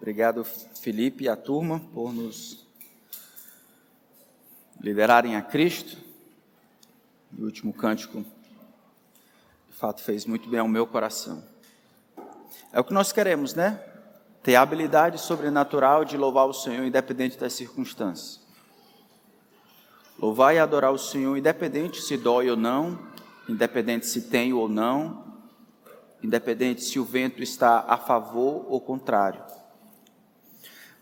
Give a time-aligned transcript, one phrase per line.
[0.00, 2.64] Obrigado, Felipe e a turma, por nos
[4.80, 5.98] liderarem a Cristo.
[7.36, 8.24] O último cântico,
[9.68, 11.42] de fato, fez muito bem ao meu coração.
[12.72, 13.82] É o que nós queremos, né?
[14.40, 18.40] Ter a habilidade sobrenatural de louvar o Senhor independente das circunstâncias.
[20.16, 22.96] Louvar e adorar o Senhor independente se dói ou não,
[23.48, 25.24] independente se tem ou não,
[26.22, 29.57] independente se o vento está a favor ou contrário.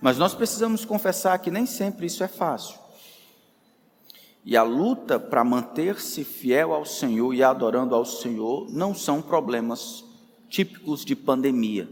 [0.00, 2.78] Mas nós precisamos confessar que nem sempre isso é fácil.
[4.44, 10.04] E a luta para manter-se fiel ao Senhor e adorando ao Senhor não são problemas
[10.48, 11.88] típicos de pandemia.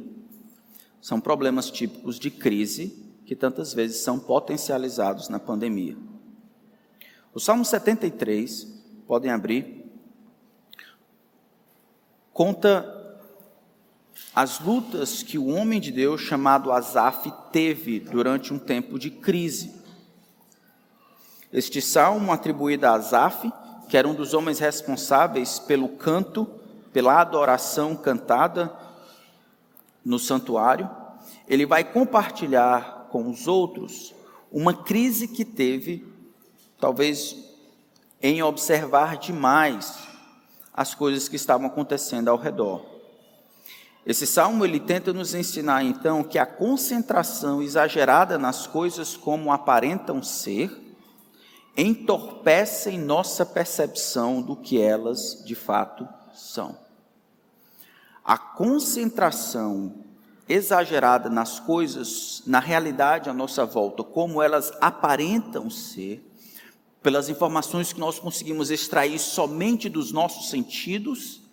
[1.00, 5.96] São problemas típicos de crise que tantas vezes são potencializados na pandemia.
[7.34, 8.68] O Salmo 73,
[9.06, 9.84] podem abrir,
[12.32, 13.03] conta
[14.34, 19.72] as lutas que o homem de Deus chamado Asaf teve durante um tempo de crise.
[21.52, 23.52] Este salmo atribuído a Asaf,
[23.88, 26.48] que era um dos homens responsáveis pelo canto,
[26.92, 28.72] pela adoração cantada
[30.04, 30.90] no santuário,
[31.46, 34.14] ele vai compartilhar com os outros
[34.50, 36.06] uma crise que teve,
[36.80, 37.36] talvez
[38.20, 39.98] em observar demais
[40.72, 42.93] as coisas que estavam acontecendo ao redor.
[44.06, 50.22] Esse salmo ele tenta nos ensinar então que a concentração exagerada nas coisas como aparentam
[50.22, 50.70] ser
[51.76, 56.78] entorpecem nossa percepção do que elas de fato são.
[58.24, 59.94] A concentração
[60.48, 66.22] exagerada nas coisas, na realidade à nossa volta, como elas aparentam ser,
[67.02, 71.43] pelas informações que nós conseguimos extrair somente dos nossos sentidos,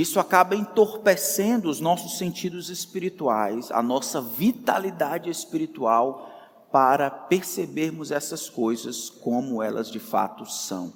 [0.00, 6.32] isso acaba entorpecendo os nossos sentidos espirituais, a nossa vitalidade espiritual
[6.72, 10.92] para percebermos essas coisas como elas de fato são.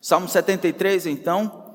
[0.00, 1.72] Salmo 73, então,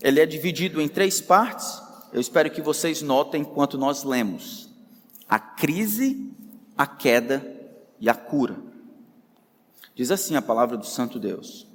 [0.00, 1.82] ele é dividido em três partes.
[2.12, 4.68] Eu espero que vocês notem enquanto nós lemos:
[5.28, 6.32] a crise,
[6.76, 7.44] a queda
[7.98, 8.56] e a cura.
[9.96, 11.67] Diz assim a palavra do Santo Deus.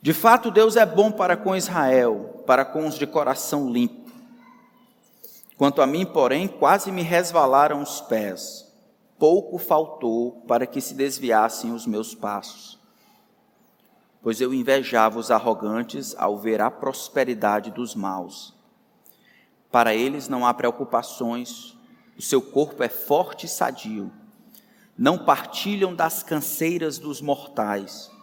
[0.00, 4.08] De fato, Deus é bom para com Israel, para com os de coração limpo.
[5.56, 8.64] Quanto a mim, porém, quase me resvalaram os pés.
[9.18, 12.78] Pouco faltou para que se desviassem os meus passos.
[14.22, 18.54] Pois eu invejava os arrogantes ao ver a prosperidade dos maus.
[19.68, 21.76] Para eles não há preocupações,
[22.16, 24.12] o seu corpo é forte e sadio.
[24.96, 28.16] Não partilham das canseiras dos mortais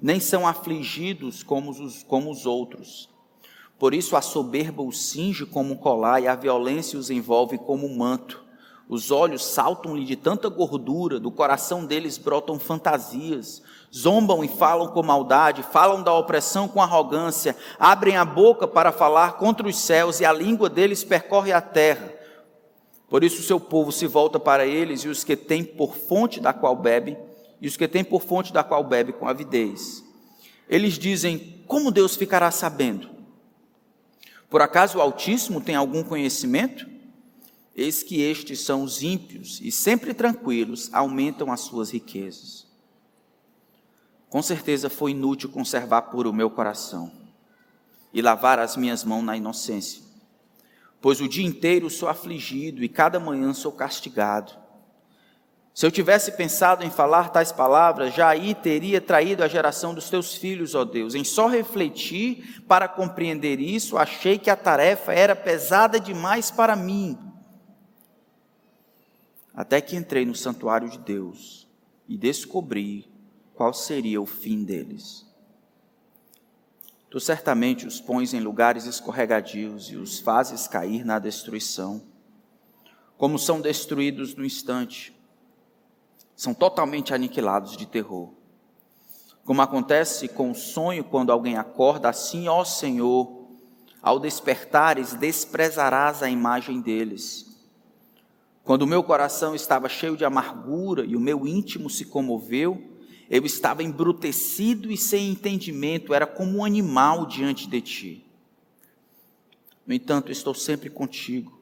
[0.00, 3.08] nem são afligidos como os, como os outros.
[3.78, 7.86] Por isso a soberba os cinge como um colar e a violência os envolve como
[7.86, 8.44] um manto.
[8.88, 13.62] Os olhos saltam-lhe de tanta gordura, do coração deles brotam fantasias.
[13.94, 19.34] Zombam e falam com maldade, falam da opressão com arrogância, abrem a boca para falar
[19.34, 22.12] contra os céus e a língua deles percorre a terra.
[23.08, 26.40] Por isso o seu povo se volta para eles e os que têm por fonte
[26.40, 27.16] da qual bebe
[27.60, 30.04] e os que têm por fonte da qual bebe com avidez.
[30.68, 33.10] Eles dizem: Como Deus ficará sabendo?
[34.48, 36.88] Por acaso o Altíssimo tem algum conhecimento?
[37.74, 42.66] Eis que estes são os ímpios e sempre tranquilos aumentam as suas riquezas.
[44.28, 47.10] Com certeza foi inútil conservar puro o meu coração
[48.12, 50.02] e lavar as minhas mãos na inocência,
[51.00, 54.52] pois o dia inteiro sou afligido e cada manhã sou castigado.
[55.78, 60.10] Se eu tivesse pensado em falar tais palavras, já aí teria traído a geração dos
[60.10, 61.14] teus filhos, ó Deus.
[61.14, 67.16] Em só refletir para compreender isso, achei que a tarefa era pesada demais para mim.
[69.54, 71.68] Até que entrei no santuário de Deus
[72.08, 73.08] e descobri
[73.54, 75.24] qual seria o fim deles.
[77.08, 82.02] Tu certamente os pões em lugares escorregadios e os fazes cair na destruição.
[83.16, 85.16] Como são destruídos no instante,
[86.38, 88.32] são totalmente aniquilados de terror.
[89.44, 93.48] Como acontece com o sonho quando alguém acorda, assim, ó Senhor,
[94.00, 97.58] ao despertares, desprezarás a imagem deles.
[98.62, 102.96] Quando o meu coração estava cheio de amargura e o meu íntimo se comoveu,
[103.28, 108.30] eu estava embrutecido e sem entendimento, era como um animal diante de ti.
[109.84, 111.58] No entanto, estou sempre contigo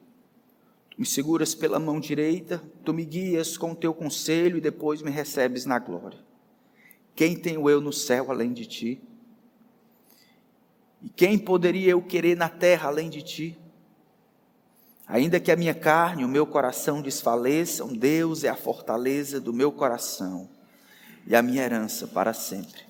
[0.97, 5.11] me seguras pela mão direita, tu me guias com o teu conselho e depois me
[5.11, 6.19] recebes na glória.
[7.15, 9.01] Quem tenho eu no céu além de ti?
[11.01, 13.59] E quem poderia eu querer na terra além de ti?
[15.07, 19.53] Ainda que a minha carne e o meu coração desfaleçam, Deus é a fortaleza do
[19.53, 20.49] meu coração
[21.25, 22.81] e a minha herança para sempre.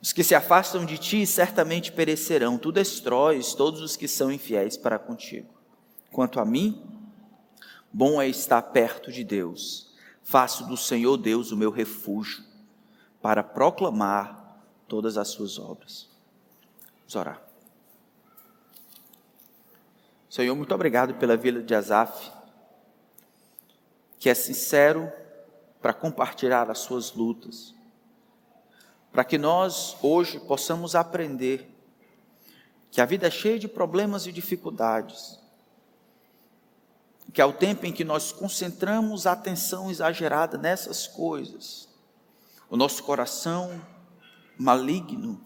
[0.00, 4.76] Os que se afastam de ti certamente perecerão, tu destróis todos os que são infiéis
[4.76, 5.48] para contigo.
[6.12, 6.97] Quanto a mim,
[7.92, 9.88] bom é estar perto de Deus.
[10.22, 12.44] Faço do Senhor Deus o meu refúgio,
[13.20, 16.08] para proclamar todas as suas obras.
[17.00, 17.42] Vamos orar.
[20.28, 22.30] Senhor, muito obrigado pela vida de Azaf,
[24.18, 25.10] que é sincero
[25.80, 27.74] para compartilhar as suas lutas,
[29.10, 31.74] para que nós hoje possamos aprender
[32.90, 35.40] que a vida é cheia de problemas e dificuldades,
[37.38, 41.88] que ao tempo em que nós concentramos a atenção exagerada nessas coisas,
[42.68, 43.80] o nosso coração
[44.58, 45.40] maligno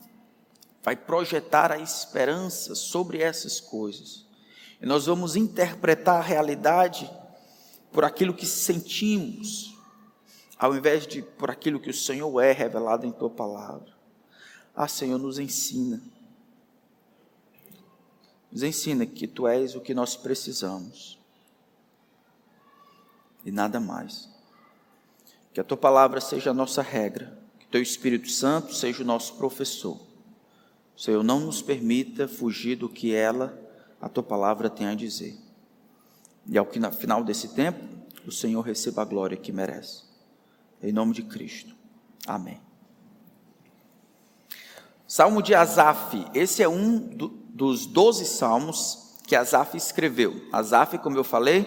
[0.83, 4.25] vai projetar a esperança sobre essas coisas
[4.81, 7.11] e nós vamos interpretar a realidade
[7.93, 9.77] por aquilo que sentimos,
[10.59, 13.93] ao invés de por aquilo que o Senhor é revelado em tua palavra.
[14.75, 16.01] Ah, Senhor, nos ensina.
[18.51, 21.21] Nos ensina que tu és o que nós precisamos.
[23.45, 24.29] E nada mais.
[25.53, 29.35] Que a tua palavra seja a nossa regra, que teu Espírito Santo seja o nosso
[29.37, 30.01] professor.
[30.97, 33.59] Senhor, não nos permita fugir do que ela
[34.03, 35.39] a tua palavra tem a dizer.
[36.45, 37.79] E ao final desse tempo,
[38.27, 40.03] o Senhor receba a glória que merece.
[40.83, 41.73] Em nome de Cristo.
[42.27, 42.61] Amém.
[45.07, 46.27] Salmo de Asaf.
[46.35, 50.49] Esse é um do, dos doze salmos que Asaf escreveu.
[50.53, 51.63] Asaf, como eu falei,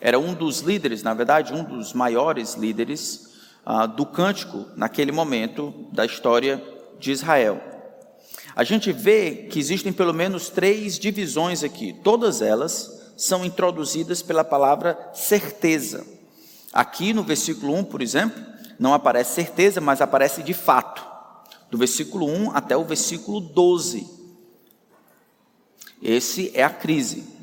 [0.00, 3.28] era um dos líderes, na verdade, um dos maiores líderes
[3.66, 6.62] uh, do cântico naquele momento da história
[6.98, 7.60] de Israel.
[8.54, 14.44] A gente vê que existem pelo menos três divisões aqui, todas elas são introduzidas pela
[14.44, 16.06] palavra certeza.
[16.72, 18.40] Aqui no versículo 1, por exemplo,
[18.78, 21.04] não aparece certeza, mas aparece de fato.
[21.70, 24.08] Do versículo 1 até o versículo 12.
[26.00, 27.37] Esse é a crise.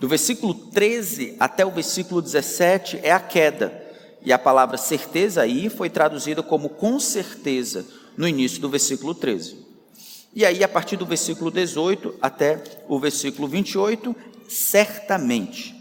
[0.00, 3.88] Do versículo 13 até o versículo 17 é a queda.
[4.22, 7.86] E a palavra certeza aí foi traduzida como com certeza
[8.16, 9.58] no início do versículo 13.
[10.34, 14.16] E aí, a partir do versículo 18 até o versículo 28,
[14.48, 15.74] certamente.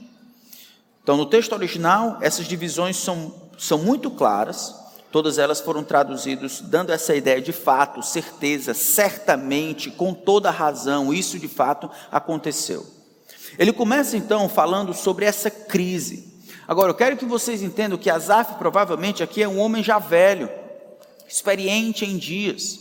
[1.02, 4.76] Então, no texto original, essas divisões são, são muito claras,
[5.12, 11.40] todas elas foram traduzidas dando essa ideia de fato, certeza, certamente, com toda razão, isso
[11.40, 12.99] de fato aconteceu.
[13.60, 16.34] Ele começa então falando sobre essa crise.
[16.66, 20.50] Agora, eu quero que vocês entendam que Asaf provavelmente aqui é um homem já velho,
[21.28, 22.80] experiente em dias.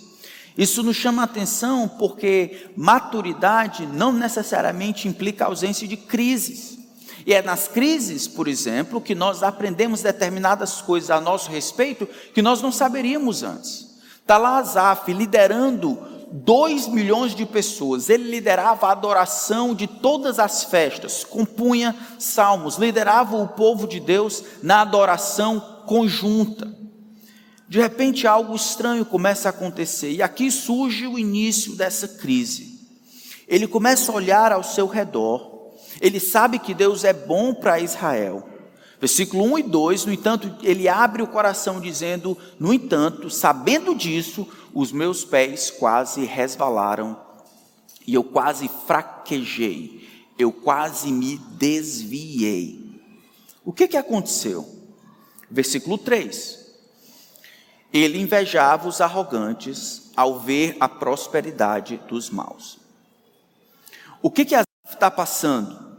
[0.56, 6.78] Isso nos chama a atenção porque maturidade não necessariamente implica ausência de crises.
[7.26, 12.40] E é nas crises, por exemplo, que nós aprendemos determinadas coisas a nosso respeito que
[12.40, 13.98] nós não saberíamos antes.
[14.20, 18.08] Está lá Azaf liderando 2 milhões de pessoas.
[18.08, 24.42] Ele liderava a adoração de todas as festas, compunha salmos, liderava o povo de Deus
[24.62, 26.78] na adoração conjunta
[27.68, 32.78] de repente algo estranho começa a acontecer, e aqui surge o início dessa crise.
[33.46, 38.47] Ele começa a olhar ao seu redor, ele sabe que Deus é bom para Israel.
[39.00, 44.46] Versículo 1 e 2, no entanto, ele abre o coração dizendo: No entanto, sabendo disso,
[44.74, 47.18] os meus pés quase resvalaram
[48.06, 53.00] e eu quase fraquejei, eu quase me desviei.
[53.64, 54.68] O que, que aconteceu?
[55.50, 56.68] Versículo 3:
[57.92, 62.78] ele invejava os arrogantes ao ver a prosperidade dos maus.
[64.20, 65.96] O que que Asaf está passando?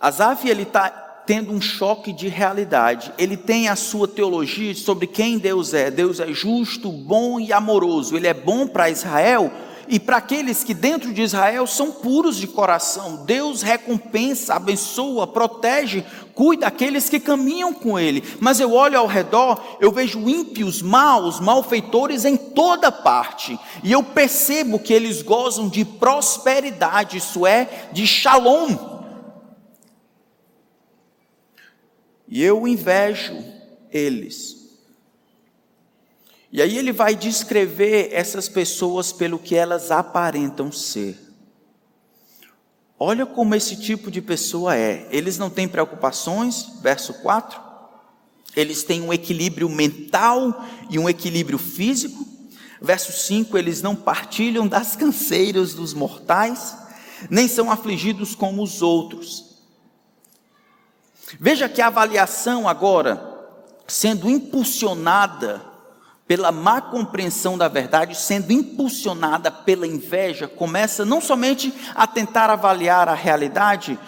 [0.00, 3.12] Asaf ele está tendo um choque de realidade.
[3.18, 5.90] Ele tem a sua teologia sobre quem Deus é.
[5.90, 8.16] Deus é justo, bom e amoroso.
[8.16, 9.50] Ele é bom para Israel
[9.88, 13.24] e para aqueles que dentro de Israel são puros de coração.
[13.24, 16.04] Deus recompensa, abençoa, protege,
[16.34, 18.22] cuida daqueles que caminham com Ele.
[18.40, 23.58] Mas eu olho ao redor, eu vejo ímpios, maus, malfeitores em toda parte.
[23.82, 28.95] E eu percebo que eles gozam de prosperidade, isso é, de shalom.
[32.28, 33.36] E eu invejo
[33.90, 34.56] eles.
[36.52, 41.18] E aí ele vai descrever essas pessoas pelo que elas aparentam ser.
[42.98, 45.06] Olha como esse tipo de pessoa é.
[45.10, 47.60] Eles não têm preocupações, verso 4.
[48.56, 52.26] Eles têm um equilíbrio mental e um equilíbrio físico.
[52.80, 56.76] Verso 5, eles não partilham das canseiras dos mortais,
[57.28, 59.45] nem são afligidos como os outros.
[61.40, 63.20] Veja que a avaliação agora,
[63.86, 65.60] sendo impulsionada
[66.26, 73.08] pela má compreensão da verdade, sendo impulsionada pela inveja, começa não somente a tentar avaliar
[73.08, 73.98] a realidade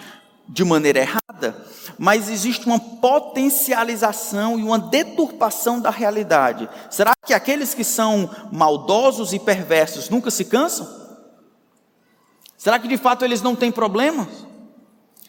[0.47, 1.65] de maneira errada,
[1.97, 6.67] mas existe uma potencialização e uma deturpação da realidade.
[6.89, 10.87] Será que aqueles que são maldosos e perversos nunca se cansam?
[12.57, 14.48] Será que de fato eles não têm problemas?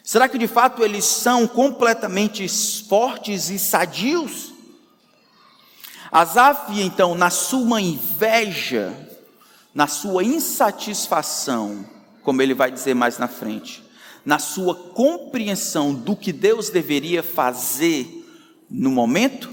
[0.03, 2.47] Será que de fato eles são completamente
[2.89, 4.53] fortes e sadios?
[6.11, 8.93] Asaf, então, na sua inveja,
[9.73, 11.87] na sua insatisfação,
[12.23, 13.83] como ele vai dizer mais na frente,
[14.25, 18.27] na sua compreensão do que Deus deveria fazer
[18.69, 19.51] no momento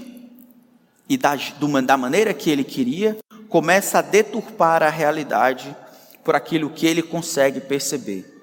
[1.08, 1.36] e da,
[1.84, 3.16] da maneira que ele queria,
[3.48, 5.74] começa a deturpar a realidade
[6.22, 8.37] por aquilo que ele consegue perceber.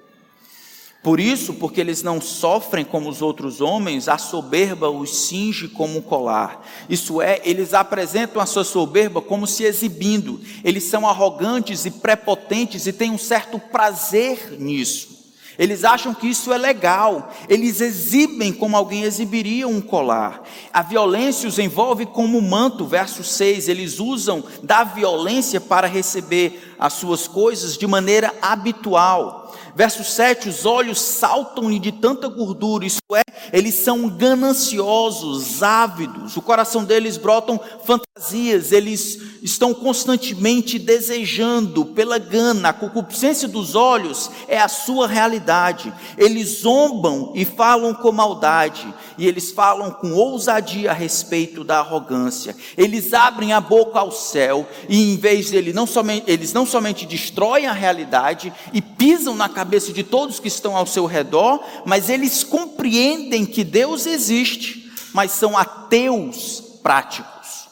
[1.06, 5.98] Por isso, porque eles não sofrem como os outros homens, a soberba os cinge como
[5.98, 6.66] um colar.
[6.88, 10.40] Isso é, eles apresentam a sua soberba como se exibindo.
[10.64, 15.16] Eles são arrogantes e prepotentes e têm um certo prazer nisso.
[15.58, 20.42] Eles acham que isso é legal, eles exibem como alguém exibiria um colar.
[20.72, 23.68] A violência os envolve como manto, verso 6.
[23.68, 29.46] Eles usam da violência para receber as suas coisas de maneira habitual.
[29.76, 36.42] Verso 7: os olhos saltam-lhe de tanta gordura, isso é, eles são gananciosos, ávidos, o
[36.42, 44.58] coração deles brotam fantasias, eles estão constantemente desejando pela gana, a concupiscência dos olhos é
[44.58, 45.92] a sua realidade.
[46.16, 52.56] Eles zombam e falam com maldade, e eles falam com ousadia a respeito da arrogância.
[52.76, 57.06] Eles abrem a boca ao céu e em vez dele não somente eles não somente
[57.06, 62.10] destroem a realidade e pisam na cabeça de todos que estão ao seu redor, mas
[62.10, 67.68] eles compreendem que Deus existe, mas são ateus práticos.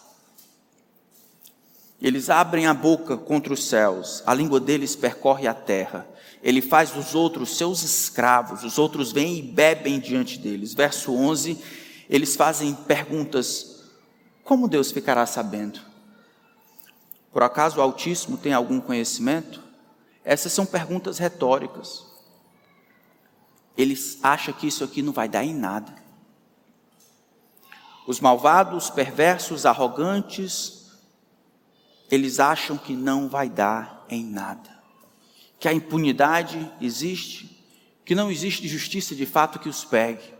[2.00, 6.06] Eles abrem a boca contra os céus, a língua deles percorre a terra.
[6.42, 10.74] Ele faz os outros seus escravos, os outros vêm e bebem diante deles.
[10.74, 11.58] Verso 11,
[12.10, 13.82] eles fazem perguntas:
[14.44, 15.80] Como Deus ficará sabendo?
[17.34, 19.60] Por acaso o Altíssimo tem algum conhecimento?
[20.24, 22.06] Essas são perguntas retóricas.
[23.76, 25.92] Eles acham que isso aqui não vai dar em nada.
[28.06, 30.92] Os malvados, perversos, arrogantes,
[32.08, 34.70] eles acham que não vai dar em nada,
[35.58, 37.66] que a impunidade existe,
[38.04, 40.32] que não existe justiça de fato que os pegue,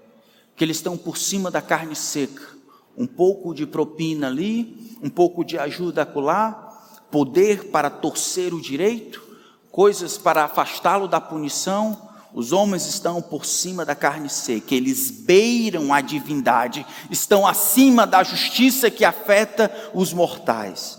[0.54, 2.54] que eles estão por cima da carne seca,
[2.96, 6.63] um pouco de propina ali, um pouco de ajuda acolá,
[7.10, 9.22] poder para torcer o direito,
[9.70, 12.10] coisas para afastá-lo da punição.
[12.32, 18.24] Os homens estão por cima da carne seca, eles beiram a divindade, estão acima da
[18.24, 20.98] justiça que afeta os mortais.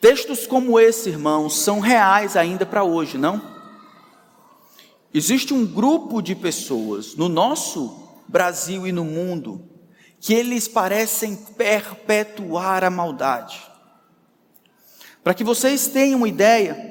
[0.00, 3.42] Textos como esse, irmãos, são reais ainda para hoje, não?
[5.12, 9.68] Existe um grupo de pessoas no nosso Brasil e no mundo
[10.20, 13.67] que eles parecem perpetuar a maldade.
[15.22, 16.88] Para que vocês tenham uma ideia,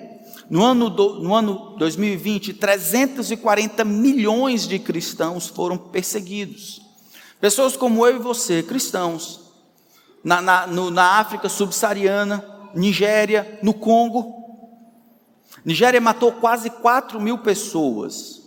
[0.50, 6.82] no ano, do, no ano 2020, 340 milhões de cristãos foram perseguidos.
[7.40, 9.42] Pessoas como eu e você, cristãos,
[10.24, 12.44] na, na, no, na África subsaariana,
[12.74, 14.36] Nigéria, no Congo.
[15.66, 18.42] Nigéria matou quase 4 mil pessoas,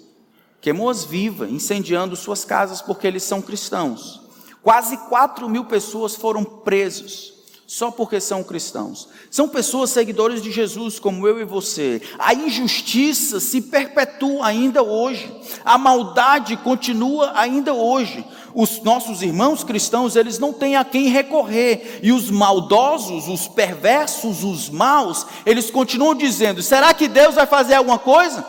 [0.60, 4.20] queimou-as vivas, incendiando suas casas porque eles são cristãos.
[4.62, 7.39] Quase 4 mil pessoas foram presos
[7.70, 9.06] só porque são cristãos.
[9.30, 12.02] São pessoas seguidores de Jesus, como eu e você.
[12.18, 15.32] A injustiça se perpetua ainda hoje.
[15.64, 18.24] A maldade continua ainda hoje.
[18.56, 22.00] Os nossos irmãos cristãos, eles não têm a quem recorrer.
[22.02, 27.74] E os maldosos, os perversos, os maus, eles continuam dizendo: será que Deus vai fazer
[27.74, 28.44] alguma coisa?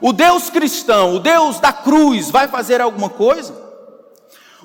[0.00, 3.65] O Deus cristão, o Deus da cruz, vai fazer alguma coisa?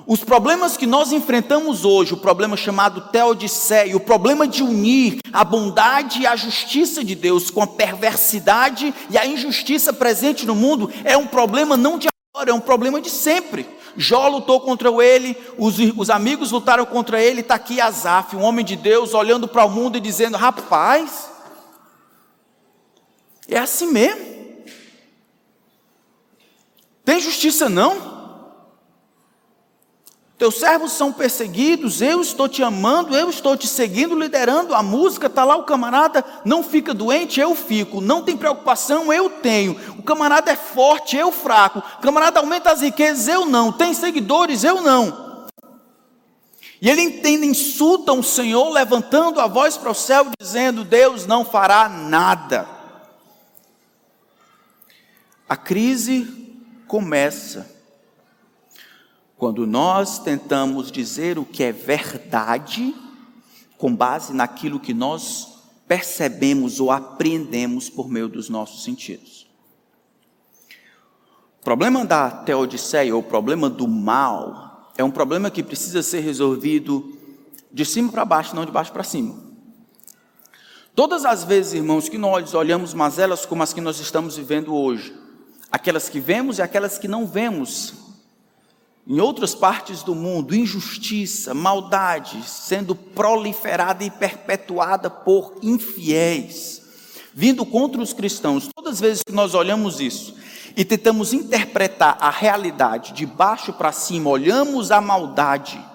[0.06, 5.44] Os problemas que nós enfrentamos hoje, o problema chamado teodiceia, o problema de unir a
[5.44, 10.90] bondade e a justiça de Deus com a perversidade e a injustiça presente no mundo,
[11.04, 13.66] é um problema não de agora, é um problema de sempre.
[13.96, 18.64] Jó lutou contra ele, os, os amigos lutaram contra ele, está aqui Asaf, um homem
[18.64, 21.30] de Deus, olhando para o mundo e dizendo: rapaz,
[23.46, 24.32] é assim mesmo.
[27.04, 28.21] Tem justiça não?
[30.42, 35.28] Teus servos são perseguidos, eu estou te amando, eu estou te seguindo, liderando a música.
[35.28, 38.00] Está lá o camarada, não fica doente, eu fico.
[38.00, 39.78] Não tem preocupação, eu tenho.
[39.96, 41.78] O camarada é forte, eu fraco.
[41.78, 43.70] O camarada aumenta as riquezas, eu não.
[43.70, 45.46] Tem seguidores, eu não.
[46.80, 51.44] E ele entende, insulta o Senhor, levantando a voz para o céu, dizendo: Deus não
[51.44, 52.66] fará nada.
[55.48, 56.58] A crise
[56.88, 57.71] começa
[59.42, 62.94] quando nós tentamos dizer o que é verdade,
[63.76, 69.48] com base naquilo que nós percebemos ou aprendemos por meio dos nossos sentidos.
[71.60, 76.20] O problema da teodiceia, ou o problema do mal, é um problema que precisa ser
[76.20, 77.18] resolvido
[77.72, 79.34] de cima para baixo, não de baixo para cima.
[80.94, 85.12] Todas as vezes, irmãos, que nós olhamos mazelas como as que nós estamos vivendo hoje,
[85.68, 88.01] aquelas que vemos e aquelas que não vemos,
[89.06, 96.82] em outras partes do mundo, injustiça, maldade sendo proliferada e perpetuada por infiéis,
[97.34, 98.68] vindo contra os cristãos.
[98.74, 100.36] Todas as vezes que nós olhamos isso
[100.76, 105.91] e tentamos interpretar a realidade de baixo para cima, olhamos a maldade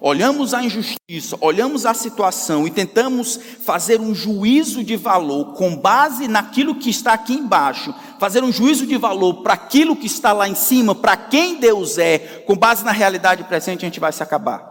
[0.00, 6.26] Olhamos a injustiça, olhamos a situação e tentamos fazer um juízo de valor com base
[6.26, 10.48] naquilo que está aqui embaixo, fazer um juízo de valor para aquilo que está lá
[10.48, 14.22] em cima, para quem Deus é, com base na realidade presente, a gente vai se
[14.22, 14.70] acabar.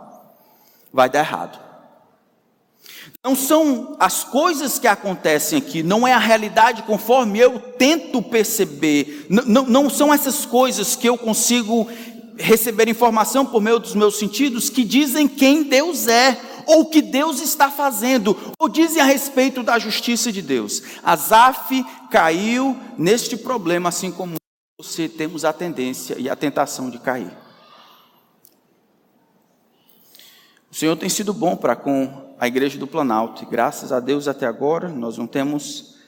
[0.91, 1.69] Vai dar errado.
[3.23, 9.25] Não são as coisas que acontecem aqui, não é a realidade conforme eu tento perceber,
[9.29, 11.87] não, não, não são essas coisas que eu consigo
[12.39, 17.01] receber informação por meio dos meus sentidos que dizem quem Deus é, ou o que
[17.01, 20.83] Deus está fazendo, ou dizem a respeito da justiça de Deus.
[21.03, 24.35] Asaf caiu neste problema, assim como
[24.77, 27.35] você temos a tendência e a tentação de cair.
[30.71, 34.27] O Senhor tem sido bom para com a igreja do Planalto, e graças a Deus
[34.27, 35.98] até agora nós não temos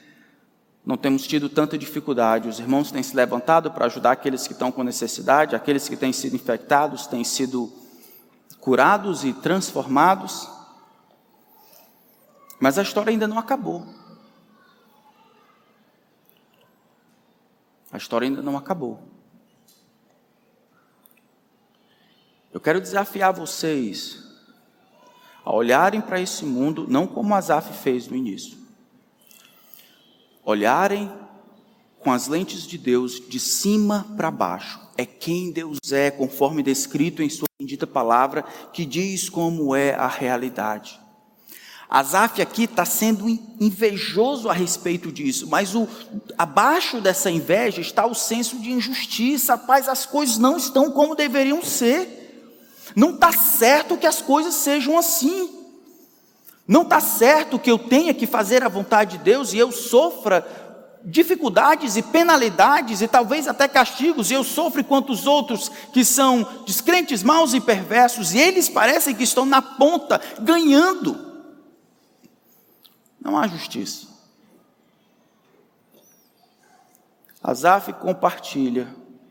[0.84, 2.48] não temos tido tanta dificuldade.
[2.48, 6.12] Os irmãos têm se levantado para ajudar aqueles que estão com necessidade, aqueles que têm
[6.12, 7.72] sido infectados têm sido
[8.60, 10.48] curados e transformados.
[12.58, 13.86] Mas a história ainda não acabou.
[17.92, 19.00] A história ainda não acabou.
[22.52, 24.22] Eu quero desafiar vocês
[25.44, 28.61] a olharem para esse mundo não como Azaf fez no início
[30.44, 31.10] olharem
[32.00, 34.80] com as lentes de Deus de cima para baixo.
[34.96, 40.08] É quem Deus é, conforme descrito em Sua bendita palavra, que diz como é a
[40.08, 41.00] realidade.
[41.88, 43.28] Asaf aqui está sendo
[43.60, 45.86] invejoso a respeito disso, mas o,
[46.38, 49.56] abaixo dessa inveja está o senso de injustiça.
[49.56, 52.20] Rapaz, as coisas não estão como deveriam ser.
[52.96, 55.61] Não está certo que as coisas sejam assim.
[56.72, 60.42] Não está certo que eu tenha que fazer a vontade de Deus e eu sofra
[61.04, 66.48] dificuldades e penalidades e talvez até castigos, e eu sofro quanto os outros que são
[66.64, 71.44] descrentes, maus e perversos, e eles parecem que estão na ponta, ganhando.
[73.20, 74.06] Não há justiça.
[77.42, 78.88] Azaf compartilha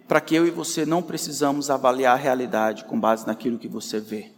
[0.08, 4.00] para que eu e você não precisamos avaliar a realidade com base naquilo que você
[4.00, 4.32] vê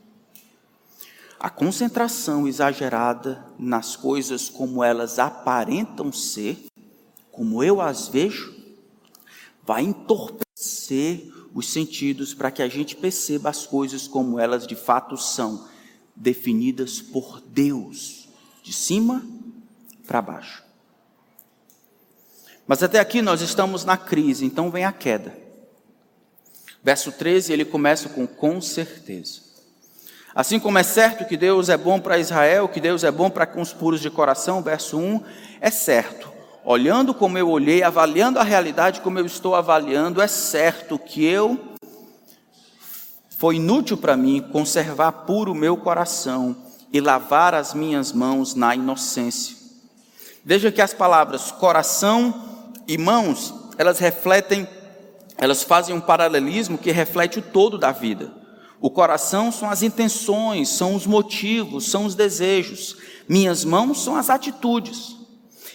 [1.43, 6.57] a concentração exagerada nas coisas como elas aparentam ser,
[7.33, 8.55] como eu as vejo,
[9.61, 15.17] vai entorpecer os sentidos para que a gente perceba as coisas como elas de fato
[15.17, 15.67] são,
[16.15, 18.29] definidas por Deus,
[18.63, 19.21] de cima
[20.07, 20.63] para baixo.
[22.65, 25.37] Mas até aqui nós estamos na crise, então vem a queda.
[26.81, 29.52] Verso 13, ele começa com com certeza.
[30.35, 33.45] Assim como é certo que Deus é bom para Israel, que Deus é bom para
[33.45, 35.21] com os puros de coração, verso 1,
[35.61, 36.31] é certo.
[36.65, 41.73] Olhando como eu olhei, avaliando a realidade como eu estou avaliando, é certo que eu
[43.37, 46.55] foi inútil para mim conservar puro o meu coração
[46.93, 49.57] e lavar as minhas mãos na inocência.
[50.45, 52.33] Veja que as palavras coração
[52.87, 54.65] e mãos, elas refletem,
[55.37, 58.42] elas fazem um paralelismo que reflete o todo da vida.
[58.83, 62.97] O coração são as intenções, são os motivos, são os desejos.
[63.29, 65.15] Minhas mãos são as atitudes.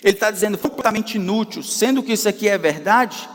[0.03, 3.27] Ele está dizendo completamente inútil, sendo que isso aqui é verdade,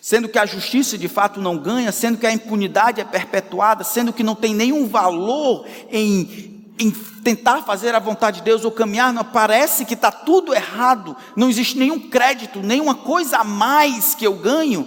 [0.00, 4.12] sendo que a justiça de fato não ganha, sendo que a impunidade é perpetuada, sendo
[4.12, 6.92] que não tem nenhum valor em, em
[7.24, 11.50] tentar fazer a vontade de Deus ou caminhar, não, parece que está tudo errado, não
[11.50, 14.86] existe nenhum crédito, nenhuma coisa a mais que eu ganho,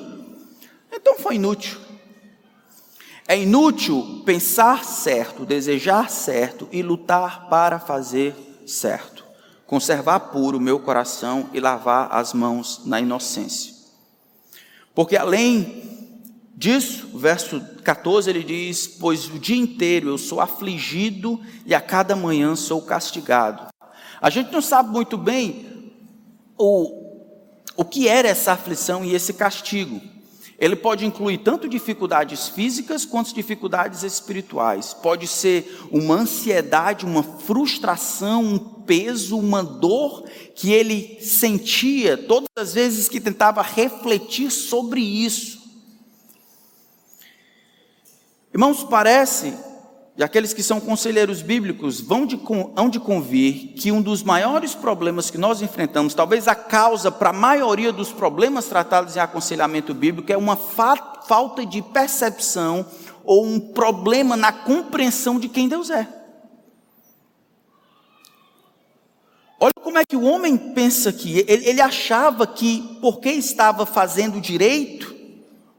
[0.90, 1.91] então foi inútil.
[3.32, 8.36] É inútil pensar certo, desejar certo e lutar para fazer
[8.68, 9.24] certo.
[9.66, 13.74] Conservar puro o meu coração e lavar as mãos na inocência.
[14.94, 15.82] Porque além
[16.58, 22.18] disso, verso 14 ele diz: Pois o dia inteiro eu sou afligido e a cada
[22.18, 23.68] manhã sou castigado.
[24.22, 25.94] A gente não sabe muito bem
[26.58, 27.24] o,
[27.78, 30.11] o que era essa aflição e esse castigo.
[30.62, 34.94] Ele pode incluir tanto dificuldades físicas quanto dificuldades espirituais.
[34.94, 42.76] Pode ser uma ansiedade, uma frustração, um peso, uma dor que ele sentia todas as
[42.76, 45.60] vezes que tentava refletir sobre isso.
[48.54, 49.58] Irmãos, parece,
[50.18, 52.40] e aqueles que são conselheiros bíblicos vão de,
[52.76, 57.30] hão de convir que um dos maiores problemas que nós enfrentamos, talvez a causa para
[57.30, 62.86] a maioria dos problemas tratados em aconselhamento bíblico, é uma fa falta de percepção
[63.24, 66.08] ou um problema na compreensão de quem Deus é.
[69.60, 71.46] Olha como é que o homem pensa aqui.
[71.48, 75.16] Ele, ele achava que, porque estava fazendo direito,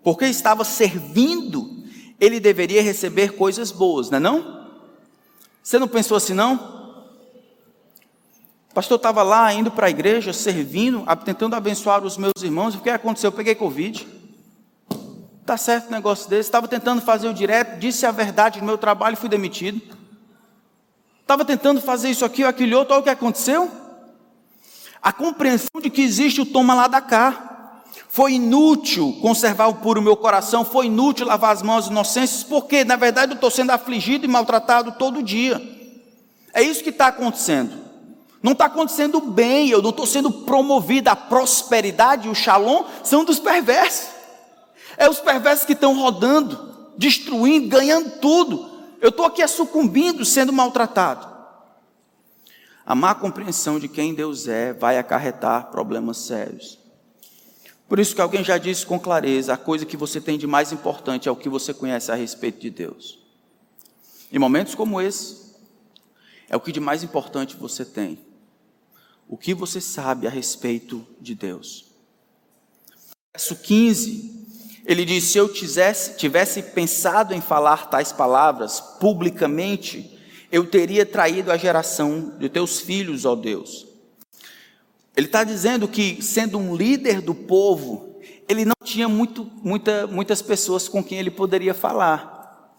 [0.02, 1.81] porque estava servindo,
[2.22, 4.68] ele deveria receber coisas boas, não é não?
[5.60, 6.54] Você não pensou assim não?
[8.70, 12.80] O pastor estava lá indo para a igreja, servindo, tentando abençoar os meus irmãos, o
[12.80, 13.28] que aconteceu?
[13.28, 14.06] Eu peguei Covid.
[15.44, 18.78] Tá certo um negócio desse, estava tentando fazer o direto, disse a verdade no meu
[18.78, 19.82] trabalho e fui demitido.
[21.22, 23.68] Estava tentando fazer isso aqui ou aquilo outro, olha o que aconteceu.
[25.02, 27.51] A compreensão de que existe o toma lá da cá.
[28.12, 32.94] Foi inútil conservar o puro meu coração, foi inútil lavar as mãos inocentes, porque na
[32.94, 35.58] verdade eu estou sendo afligido e maltratado todo dia.
[36.52, 37.72] É isso que está acontecendo.
[38.42, 41.08] Não está acontecendo bem, eu não estou sendo promovido.
[41.08, 44.10] A prosperidade e o shalom são dos perversos.
[44.98, 48.68] É os perversos que estão rodando, destruindo, ganhando tudo.
[49.00, 51.26] Eu estou aqui sucumbindo, sendo maltratado.
[52.84, 56.81] A má compreensão de quem Deus é vai acarretar problemas sérios.
[57.92, 60.72] Por isso que alguém já disse com clareza: a coisa que você tem de mais
[60.72, 63.18] importante é o que você conhece a respeito de Deus.
[64.32, 65.52] Em momentos como esse,
[66.48, 68.18] é o que de mais importante você tem.
[69.28, 71.84] O que você sabe a respeito de Deus.
[73.30, 74.46] Verso 15
[74.86, 80.18] ele diz: Se eu tivesse, tivesse pensado em falar tais palavras publicamente,
[80.50, 83.91] eu teria traído a geração de teus filhos, ó Deus.
[85.16, 88.16] Ele está dizendo que, sendo um líder do povo,
[88.48, 92.74] ele não tinha muito, muita, muitas pessoas com quem ele poderia falar.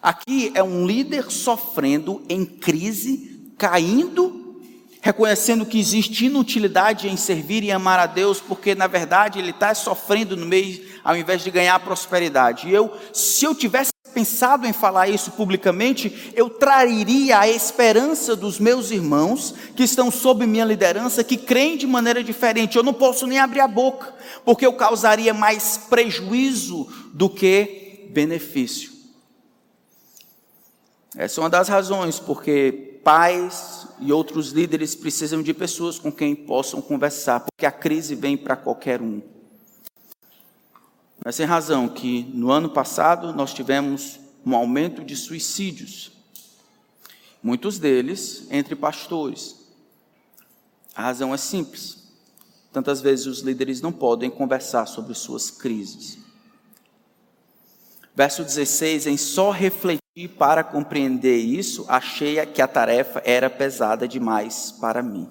[0.00, 4.44] Aqui é um líder sofrendo em crise, caindo
[5.04, 9.74] reconhecendo que existe inutilidade em servir e amar a Deus, porque na verdade ele está
[9.74, 12.66] sofrendo no meio, ao invés de ganhar prosperidade.
[12.66, 18.60] E eu, se eu tivesse pensado em falar isso publicamente, eu trairia a esperança dos
[18.60, 22.76] meus irmãos que estão sob minha liderança, que creem de maneira diferente.
[22.76, 28.92] Eu não posso nem abrir a boca, porque eu causaria mais prejuízo do que benefício.
[31.16, 36.34] Essa é uma das razões porque pais e outros líderes precisam de pessoas com quem
[36.34, 39.33] possam conversar, porque a crise vem para qualquer um.
[41.22, 46.12] Mas sem razão que no ano passado nós tivemos um aumento de suicídios,
[47.42, 49.56] muitos deles entre pastores.
[50.94, 52.04] A razão é simples.
[52.72, 56.18] Tantas vezes os líderes não podem conversar sobre suas crises.
[58.16, 64.72] Verso 16, em só refletir para compreender isso, achei que a tarefa era pesada demais
[64.80, 65.28] para mim.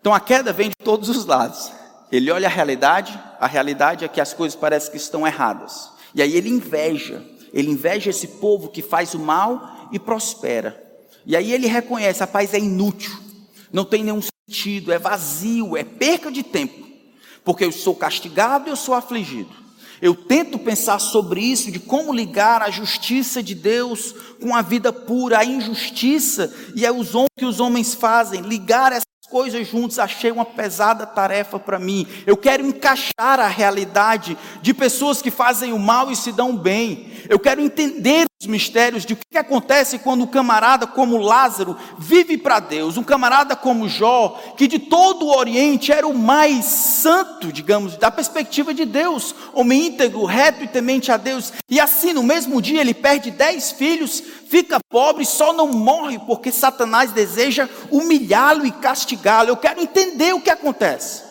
[0.00, 1.72] Então a queda vem de todos os lados.
[2.14, 5.90] Ele olha a realidade, a realidade é que as coisas parecem que estão erradas.
[6.14, 7.20] E aí ele inveja,
[7.52, 10.80] ele inveja esse povo que faz o mal e prospera.
[11.26, 13.10] E aí ele reconhece, a paz é inútil,
[13.72, 16.86] não tem nenhum sentido, é vazio, é perca de tempo.
[17.44, 19.50] Porque eu sou castigado e eu sou afligido.
[20.00, 24.92] Eu tento pensar sobre isso, de como ligar a justiça de Deus com a vida
[24.92, 30.30] pura, a injustiça e é os que os homens fazem, ligar essas coisas juntos, achei
[30.30, 32.06] uma pesada tarefa para mim.
[32.24, 37.10] Eu quero encaixar a realidade de pessoas que fazem o mal e se dão bem.
[37.28, 42.36] Eu quero entender os mistérios de o que acontece quando um camarada como Lázaro vive
[42.36, 47.52] para Deus, um camarada como Jó, que de todo o Oriente era o mais santo,
[47.52, 52.22] digamos, da perspectiva de Deus, homem íntegro, reto e temente a Deus, e assim no
[52.22, 58.66] mesmo dia ele perde dez filhos, fica pobre, só não morre porque Satanás deseja humilhá-lo
[58.66, 59.48] e castigá-lo.
[59.48, 61.22] Eu quero entender o que acontece.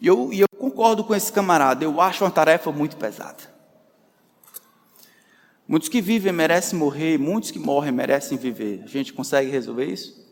[0.00, 3.55] E eu, e eu concordo com esse camarada, eu acho uma tarefa muito pesada.
[5.68, 8.82] Muitos que vivem merecem morrer, muitos que morrem merecem viver.
[8.84, 10.24] A gente consegue resolver isso?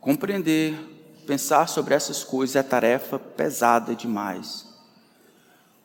[0.00, 0.78] Compreender,
[1.26, 4.66] pensar sobre essas coisas é tarefa pesada demais,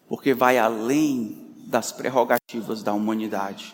[0.07, 3.73] porque vai além das prerrogativas da humanidade.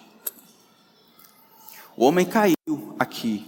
[1.96, 3.46] O homem caiu aqui,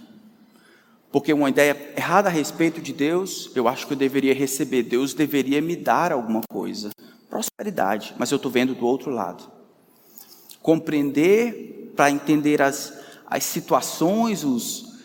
[1.11, 5.13] porque uma ideia errada a respeito de Deus, eu acho que eu deveria receber, Deus
[5.13, 6.89] deveria me dar alguma coisa,
[7.29, 9.43] prosperidade, mas eu estou vendo do outro lado.
[10.61, 12.97] Compreender para entender as,
[13.27, 15.01] as situações, os,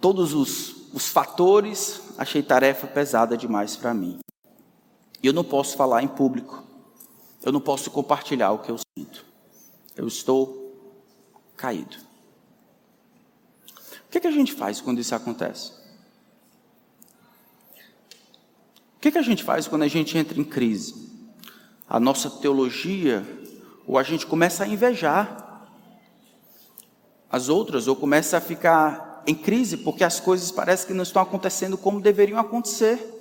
[0.00, 4.20] todos os, os fatores, achei tarefa pesada demais para mim.
[5.20, 6.62] E eu não posso falar em público,
[7.42, 9.24] eu não posso compartilhar o que eu sinto.
[9.96, 10.62] Eu estou
[11.56, 12.11] caído.
[14.12, 15.72] Que, que a gente faz quando isso acontece?
[18.96, 21.10] O que, que a gente faz quando a gente entra em crise?
[21.88, 23.26] A nossa teologia,
[23.86, 25.66] ou a gente começa a invejar
[27.30, 31.22] as outras, ou começa a ficar em crise porque as coisas parecem que não estão
[31.22, 33.18] acontecendo como deveriam acontecer.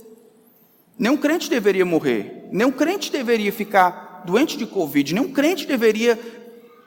[1.00, 6.41] Nenhum crente deveria morrer, nenhum crente deveria ficar doente de Covid, nenhum crente deveria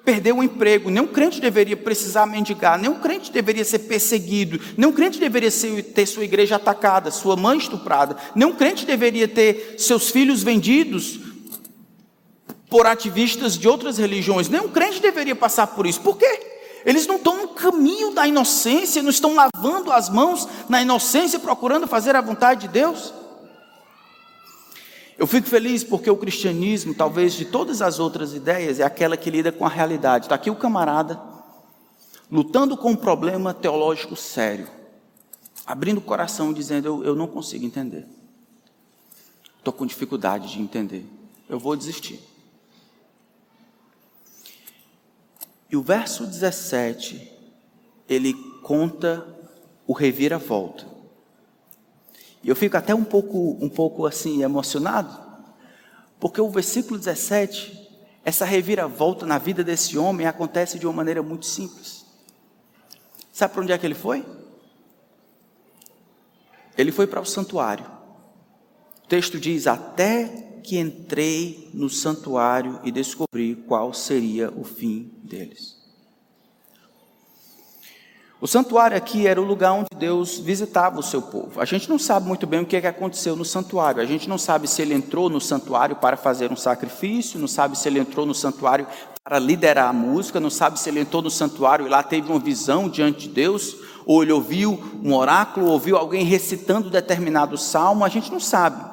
[0.04, 5.18] perder o emprego, nenhum crente deveria precisar mendigar, nenhum crente deveria ser perseguido, nenhum crente
[5.18, 10.42] deveria ser, ter sua igreja atacada, sua mãe estuprada, nenhum crente deveria ter seus filhos
[10.42, 11.18] vendidos
[12.68, 16.00] por ativistas de outras religiões, nenhum crente deveria passar por isso.
[16.02, 16.52] Por quê?
[16.84, 21.86] Eles não estão no caminho da inocência, não estão lavando as mãos na inocência, procurando
[21.86, 23.14] fazer a vontade de Deus.
[25.16, 29.30] Eu fico feliz porque o cristianismo, talvez de todas as outras ideias, é aquela que
[29.30, 30.24] lida com a realidade.
[30.24, 31.20] Está aqui o camarada,
[32.30, 34.68] lutando com um problema teológico sério,
[35.64, 38.06] abrindo o coração, dizendo: Eu, eu não consigo entender.
[39.58, 41.06] Estou com dificuldade de entender.
[41.48, 42.20] Eu vou desistir.
[45.70, 47.32] E o verso 17,
[48.08, 49.26] ele conta
[49.86, 50.93] o reviravolta.
[52.44, 55.18] E eu fico até um pouco, um pouco assim emocionado,
[56.20, 57.90] porque o versículo 17,
[58.22, 62.04] essa reviravolta na vida desse homem acontece de uma maneira muito simples.
[63.32, 64.24] Sabe para onde é que ele foi?
[66.76, 67.86] Ele foi para o santuário.
[69.04, 75.73] O texto diz: Até que entrei no santuário e descobri qual seria o fim deles.
[78.44, 81.62] O santuário aqui era o lugar onde Deus visitava o seu povo.
[81.62, 84.02] A gente não sabe muito bem o que, é que aconteceu no santuário.
[84.02, 87.78] A gente não sabe se ele entrou no santuário para fazer um sacrifício, não sabe
[87.78, 88.86] se ele entrou no santuário
[89.24, 92.38] para liderar a música, não sabe se ele entrou no santuário e lá teve uma
[92.38, 98.10] visão diante de Deus, ou ele ouviu um oráculo, ouviu alguém recitando determinado salmo, a
[98.10, 98.92] gente não sabe.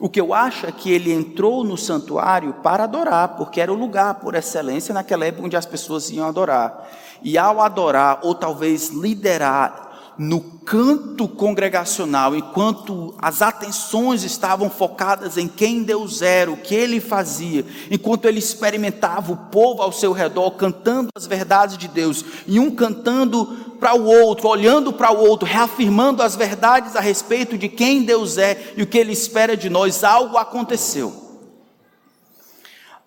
[0.00, 3.76] O que eu acho é que ele entrou no santuário para adorar, porque era o
[3.76, 6.90] lugar por excelência naquela época onde as pessoas iam adorar.
[7.22, 15.48] E ao adorar, ou talvez liderar no canto congregacional, enquanto as atenções estavam focadas em
[15.48, 20.50] quem Deus era, o que ele fazia, enquanto ele experimentava o povo ao seu redor
[20.52, 23.46] cantando as verdades de Deus, e um cantando
[23.80, 28.36] para o outro, olhando para o outro, reafirmando as verdades a respeito de quem Deus
[28.36, 31.29] é e o que ele espera de nós, algo aconteceu.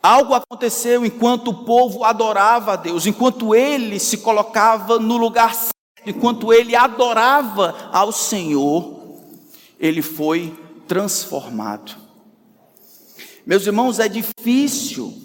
[0.04, 5.72] Algo aconteceu enquanto o povo adorava a Deus, enquanto ele se colocava no lugar certo,
[6.06, 9.22] enquanto ele adorava ao Senhor,
[9.80, 11.96] ele foi transformado.
[13.46, 15.18] Meus irmãos, é difícil.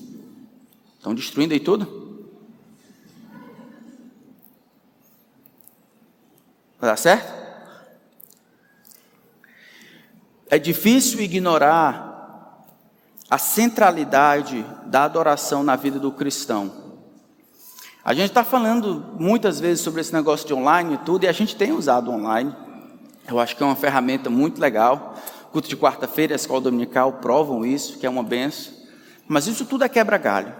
[0.96, 2.30] Estão destruindo aí tudo?
[6.80, 7.36] Dar certo?
[10.48, 12.07] É difícil ignorar
[13.30, 16.72] a centralidade da adoração na vida do cristão.
[18.02, 21.32] A gente está falando muitas vezes sobre esse negócio de online e tudo, e a
[21.32, 22.54] gente tem usado online.
[23.26, 25.14] Eu acho que é uma ferramenta muito legal.
[25.52, 28.72] culto de quarta-feira e a escola dominical provam isso, que é uma benção.
[29.26, 30.54] Mas isso tudo é quebra-galho.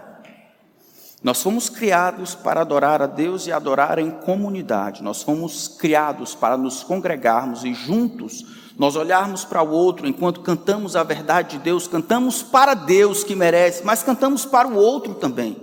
[1.23, 5.03] Nós fomos criados para adorar a Deus e adorar em comunidade.
[5.03, 10.95] Nós fomos criados para nos congregarmos e juntos nós olharmos para o outro enquanto cantamos
[10.95, 15.57] a verdade de Deus, cantamos para Deus que merece, mas cantamos para o outro também.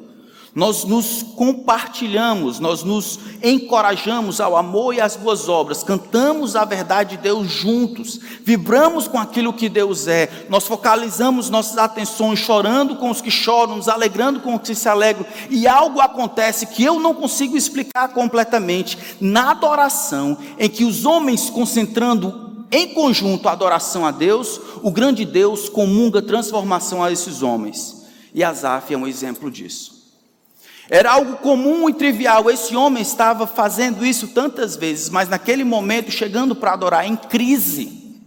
[0.55, 7.17] Nós nos compartilhamos, nós nos encorajamos ao amor e às boas obras, cantamos a verdade
[7.17, 13.11] de Deus juntos, vibramos com aquilo que Deus é, nós focalizamos nossas atenções chorando com
[13.11, 16.99] os que choram, nos alegrando com os que se alegram, e algo acontece que eu
[16.99, 24.05] não consigo explicar completamente na adoração, em que os homens concentrando em conjunto a adoração
[24.05, 28.07] a Deus, o grande Deus comunga transformação a esses homens.
[28.35, 29.97] E Asaf é um exemplo disso.
[30.89, 32.51] Era algo comum e trivial.
[32.51, 38.21] Esse homem estava fazendo isso tantas vezes, mas naquele momento, chegando para adorar em crise,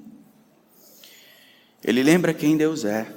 [1.84, 3.15] ele lembra quem Deus é.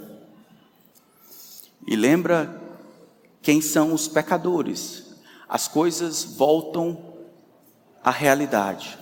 [1.87, 2.61] E lembra
[3.41, 5.17] quem são os pecadores.
[5.49, 7.15] As coisas voltam
[8.03, 9.02] à realidade.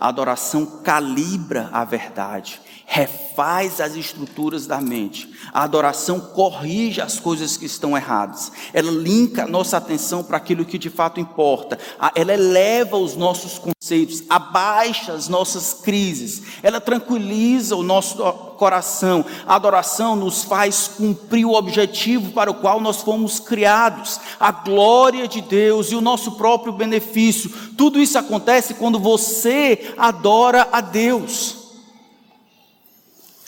[0.00, 5.28] A adoração calibra a verdade, refaz as estruturas da mente.
[5.52, 8.52] A adoração corrige as coisas que estão erradas.
[8.72, 11.76] Ela linka nossa atenção para aquilo que de fato importa.
[12.14, 16.42] Ela eleva os nossos conceitos, abaixa as nossas crises.
[16.62, 18.22] Ela tranquiliza o nosso
[18.58, 19.24] coração.
[19.46, 25.26] A adoração nos faz cumprir o objetivo para o qual nós fomos criados, a glória
[25.26, 27.50] de Deus e o nosso próprio benefício.
[27.76, 31.56] Tudo isso acontece quando você adora a Deus.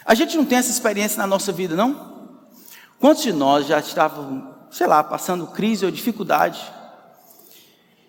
[0.06, 2.08] A gente não tem essa experiência na nossa vida, não?
[2.98, 6.60] Quantos de nós já estavam, sei lá, passando crise ou dificuldade?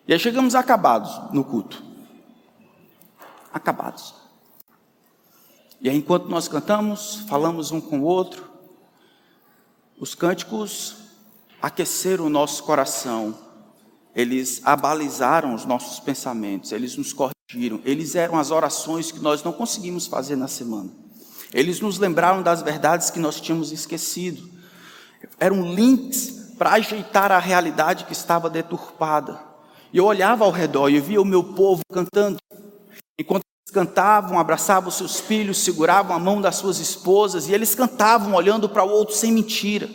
[0.08, 1.84] E aí chegamos acabados no culto.
[3.54, 4.21] Acabados.
[5.82, 8.48] E aí, enquanto nós cantamos, falamos um com o outro,
[10.00, 10.96] os cânticos
[11.60, 13.36] aqueceram o nosso coração,
[14.16, 19.52] eles abalizaram os nossos pensamentos, eles nos corrigiram, eles eram as orações que nós não
[19.52, 20.92] conseguimos fazer na semana.
[21.52, 24.50] Eles nos lembraram das verdades que nós tínhamos esquecido.
[25.40, 29.40] Eram links para ajeitar a realidade que estava deturpada.
[29.92, 32.38] E eu olhava ao redor e via o meu povo cantando.
[33.20, 38.68] Enquanto cantavam, abraçavam seus filhos, seguravam a mão das suas esposas e eles cantavam olhando
[38.68, 39.90] para o outro sem mentira,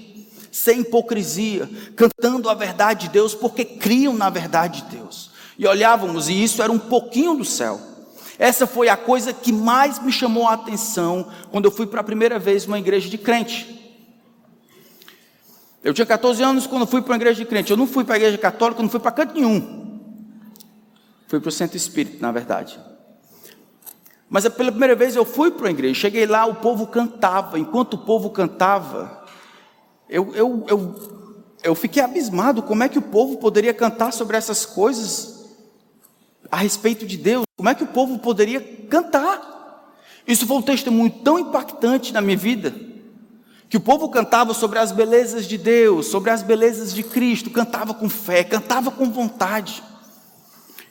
[0.51, 5.31] sem hipocrisia, cantando a verdade de Deus porque criam na verdade de Deus.
[5.59, 7.81] E olhávamos e isso era um pouquinho do céu.
[8.39, 12.05] Essa foi a coisa que mais me chamou a atenção quando eu fui para a
[12.05, 13.75] primeira vez numa igreja de crente.
[15.83, 17.71] Eu tinha 14 anos quando fui para uma igreja de crente.
[17.71, 20.01] Eu não fui para a igreja católica, não fui para canto nenhum.
[21.29, 22.79] Fui para o centro espírita, na verdade.
[24.29, 27.59] Mas é pela primeira vez eu fui para a igreja, cheguei lá, o povo cantava.
[27.59, 29.25] Enquanto o povo cantava,
[30.09, 34.67] eu, eu, eu, eu fiquei abismado como é que o povo poderia cantar sobre essas
[34.67, 35.47] coisas
[36.51, 37.45] a respeito de Deus.
[37.57, 39.55] Como é que o povo poderia cantar?
[40.27, 42.75] Isso foi um testemunho tão impactante na minha vida,
[43.69, 47.95] que o povo cantava sobre as belezas de Deus, sobre as belezas de Cristo, cantava
[47.95, 49.83] com fé, cantava com vontade.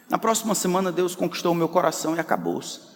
[0.10, 2.94] Na próxima semana Deus conquistou o meu coração e acabou-se.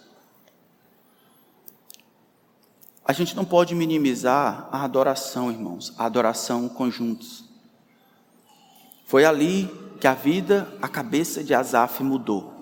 [3.10, 7.42] A gente não pode minimizar a adoração, irmãos, a adoração conjuntos.
[9.04, 9.68] Foi ali
[10.00, 12.54] que a vida, a cabeça de Asaf mudou.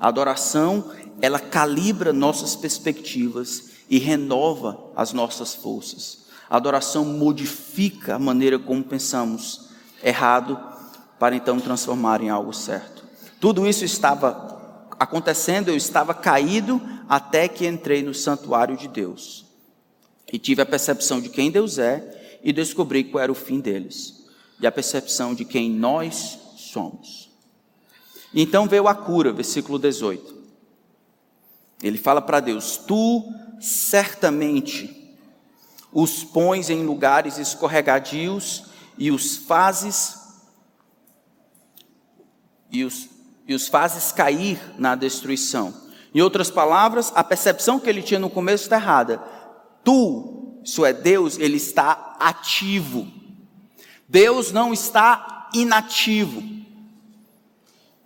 [0.00, 6.24] A adoração, ela calibra nossas perspectivas e renova as nossas forças.
[6.48, 9.68] A adoração modifica a maneira como pensamos
[10.02, 10.58] errado
[11.18, 13.04] para então transformar em algo certo.
[13.38, 19.44] Tudo isso estava acontecendo, eu estava caído até que entrei no santuário de Deus
[20.32, 24.24] e tive a percepção de quem Deus é e descobri qual era o fim deles
[24.60, 27.30] e a percepção de quem nós somos.
[28.34, 30.34] Então veio a cura, versículo 18.
[31.82, 33.24] Ele fala para Deus: Tu
[33.60, 35.14] certamente
[35.92, 38.64] os pões em lugares escorregadios
[38.98, 40.18] e os fazes
[42.70, 43.08] e os,
[43.46, 45.72] e os fazes cair na destruição.
[46.14, 49.22] Em outras palavras, a percepção que ele tinha no começo está errada
[49.86, 53.06] tu, isso é Deus, ele está ativo.
[54.08, 56.42] Deus não está inativo.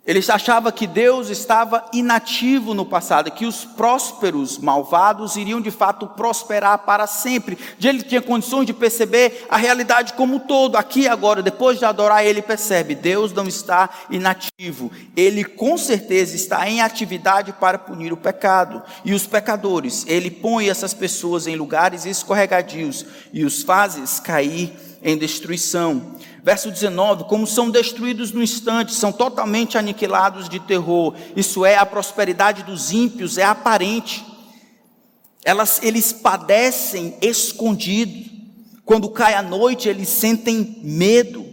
[0.03, 6.07] Ele achava que Deus estava inativo no passado, que os prósperos malvados iriam de fato
[6.07, 7.55] prosperar para sempre.
[7.79, 10.75] Ele tinha condições de perceber a realidade como um todo.
[10.75, 14.91] Aqui agora, depois de adorar, ele percebe: Deus não está inativo.
[15.15, 20.03] Ele com certeza está em atividade para punir o pecado e os pecadores.
[20.07, 26.15] Ele põe essas pessoas em lugares escorregadios e os faz cair em destruição.
[26.43, 31.13] Verso 19: Como são destruídos no instante, são totalmente aniquilados de terror.
[31.35, 34.25] Isso é, a prosperidade dos ímpios é aparente.
[35.43, 38.29] Elas, eles padecem escondido.
[38.83, 41.45] Quando cai a noite, eles sentem medo.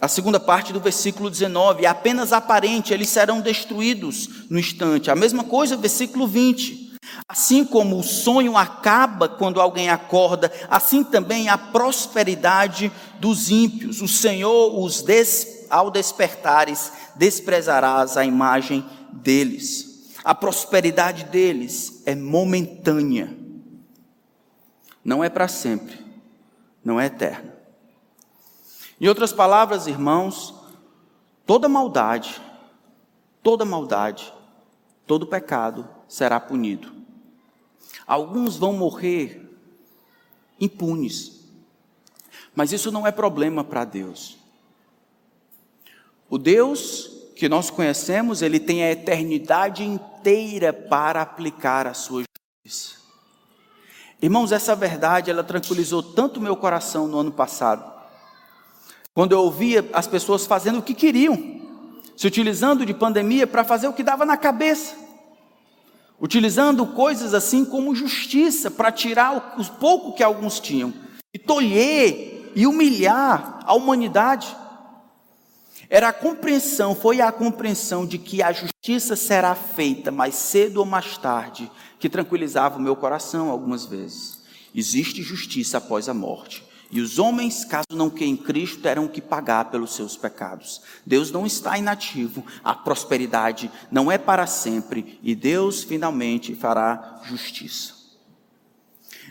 [0.00, 5.10] A segunda parte do versículo 19 é apenas aparente, eles serão destruídos no instante.
[5.10, 6.87] A mesma coisa, versículo 20.
[7.28, 14.00] Assim como o sonho acaba quando alguém acorda, assim também a prosperidade dos ímpios.
[14.00, 19.86] O Senhor os des, ao despertares desprezarás a imagem deles.
[20.24, 23.34] a prosperidade deles é momentânea,
[25.02, 26.04] não é para sempre,
[26.84, 27.54] não é eterna.
[29.00, 30.54] Em outras palavras, irmãos,
[31.46, 32.40] toda maldade,
[33.42, 34.32] toda maldade,
[35.06, 36.90] todo pecado será punido.
[38.06, 39.48] Alguns vão morrer
[40.58, 41.44] impunes,
[42.54, 44.38] mas isso não é problema para Deus.
[46.28, 52.24] O Deus que nós conhecemos, ele tem a eternidade inteira para aplicar a sua
[52.66, 52.98] justiça.
[54.20, 57.92] Irmãos, essa verdade, ela tranquilizou tanto meu coração no ano passado.
[59.14, 61.60] Quando eu ouvia as pessoas fazendo o que queriam,
[62.16, 64.96] se utilizando de pandemia para fazer o que dava na cabeça,
[66.20, 70.92] utilizando coisas assim como justiça para tirar o, pouco que alguns tinham,
[71.32, 74.54] e tolher e humilhar a humanidade.
[75.90, 80.84] Era a compreensão, foi a compreensão de que a justiça será feita mais cedo ou
[80.84, 84.38] mais tarde, que tranquilizava o meu coração algumas vezes.
[84.74, 86.67] Existe justiça após a morte.
[86.90, 90.80] E os homens, caso não queiram Cristo, terão que pagar pelos seus pecados.
[91.04, 97.92] Deus não está inativo, a prosperidade não é para sempre, e Deus finalmente fará justiça.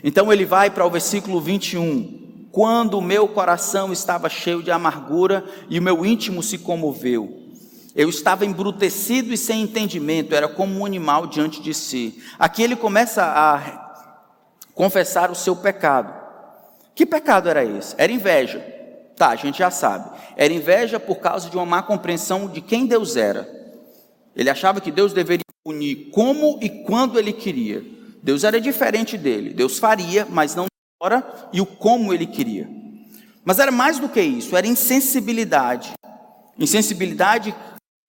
[0.04, 5.44] Então ele vai para o versículo 21 quando o meu coração estava cheio de amargura
[5.68, 7.46] e o meu íntimo se comoveu.
[7.94, 12.22] Eu estava embrutecido e sem entendimento, era como um animal diante de si.
[12.38, 14.16] Aqui ele começa a
[14.72, 16.17] confessar o seu pecado.
[16.98, 17.94] Que pecado era esse?
[17.96, 18.58] Era inveja.
[19.14, 20.10] Tá, a gente já sabe.
[20.36, 23.48] Era inveja por causa de uma má compreensão de quem Deus era.
[24.34, 27.84] Ele achava que Deus deveria punir como e quando ele queria.
[28.20, 29.54] Deus era diferente dele.
[29.54, 30.66] Deus faria, mas não
[31.00, 32.68] hora e o como ele queria.
[33.44, 35.92] Mas era mais do que isso, era insensibilidade.
[36.58, 37.54] Insensibilidade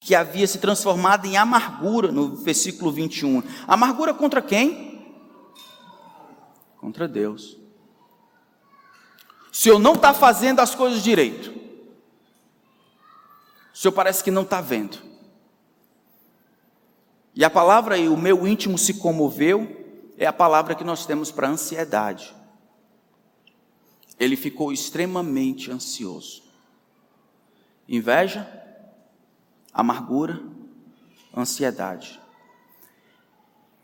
[0.01, 3.43] que havia se transformado em amargura no versículo 21.
[3.67, 4.99] Amargura contra quem?
[6.79, 7.58] Contra Deus.
[9.51, 11.51] O senhor não está fazendo as coisas direito.
[13.73, 14.97] O senhor parece que não está vendo.
[17.35, 19.75] E a palavra aí, o meu íntimo se comoveu,
[20.17, 22.35] é a palavra que nós temos para ansiedade
[24.19, 26.43] ele ficou extremamente ansioso.
[27.87, 28.45] Inveja,
[29.73, 30.43] amargura,
[31.35, 32.19] ansiedade.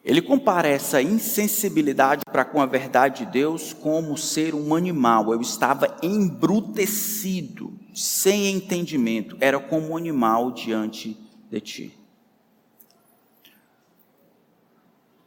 [0.06, 5.34] Ele compara essa insensibilidade para com a verdade de Deus como ser um animal.
[5.34, 11.18] Eu estava embrutecido, sem entendimento, era como um animal diante
[11.50, 12.00] de ti.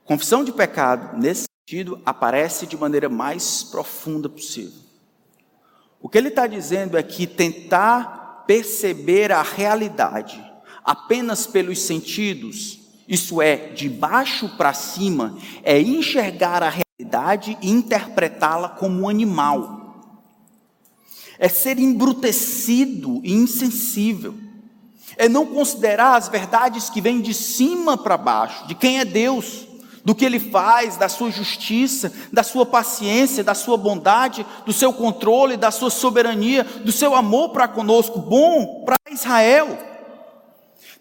[0.04, 4.80] Confissão de pecado, nesse sentido, aparece de maneira mais profunda possível.
[6.00, 10.40] O que ele está dizendo é que tentar perceber a realidade
[10.84, 18.68] apenas pelos sentidos, isso é, de baixo para cima, é enxergar a realidade e interpretá-la
[18.68, 19.96] como um animal.
[21.38, 24.34] É ser embrutecido e insensível.
[25.16, 29.66] É não considerar as verdades que vêm de cima para baixo, de quem é Deus
[30.04, 34.90] do que ele faz, da sua justiça, da sua paciência, da sua bondade, do seu
[34.90, 39.78] controle, da sua soberania, do seu amor para conosco, bom para Israel.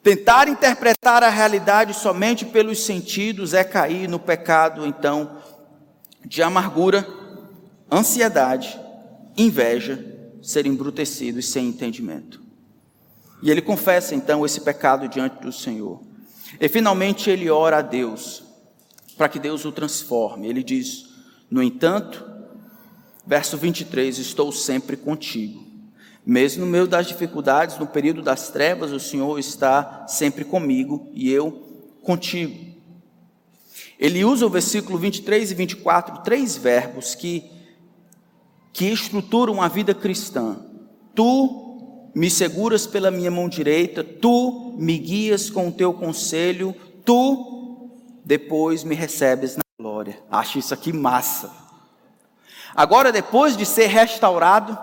[0.04, 5.38] Tentar interpretar a realidade somente pelos sentidos é cair no pecado, então,
[6.26, 7.08] de amargura,
[7.92, 8.80] ansiedade,
[9.38, 10.04] inveja,
[10.42, 12.42] ser embrutecido e sem entendimento.
[13.42, 16.02] E ele confessa então esse pecado diante do Senhor.
[16.60, 18.44] E finalmente ele ora a Deus
[19.18, 20.48] para que Deus o transforme.
[20.48, 21.10] Ele diz:
[21.50, 22.26] No entanto,
[23.26, 25.67] verso 23, estou sempre contigo.
[26.30, 31.32] Mesmo no meio das dificuldades, no período das trevas, o Senhor está sempre comigo e
[31.32, 32.76] eu contigo.
[33.98, 37.50] Ele usa o versículo 23 e 24, três verbos que,
[38.74, 40.58] que estruturam a vida cristã.
[41.16, 46.76] Tu me seguras pela minha mão direita, tu me guias com o teu conselho,
[47.06, 47.90] tu
[48.26, 50.22] depois me recebes na glória.
[50.30, 51.50] Acho isso aqui massa.
[52.76, 54.78] Agora, depois de ser restaurado,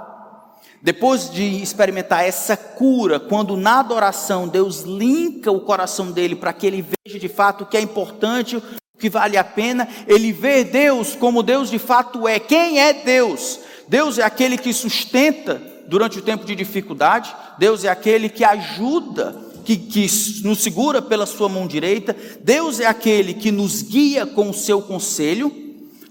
[0.84, 6.66] depois de experimentar essa cura, quando na adoração Deus linka o coração dele para que
[6.66, 8.62] ele veja de fato o que é importante, o
[8.98, 12.38] que vale a pena, ele vê Deus como Deus de fato é.
[12.38, 13.60] Quem é Deus?
[13.88, 15.54] Deus é aquele que sustenta
[15.88, 20.06] durante o tempo de dificuldade, Deus é aquele que ajuda que, que
[20.44, 24.82] nos segura pela sua mão direita, Deus é aquele que nos guia com o seu
[24.82, 25.50] conselho,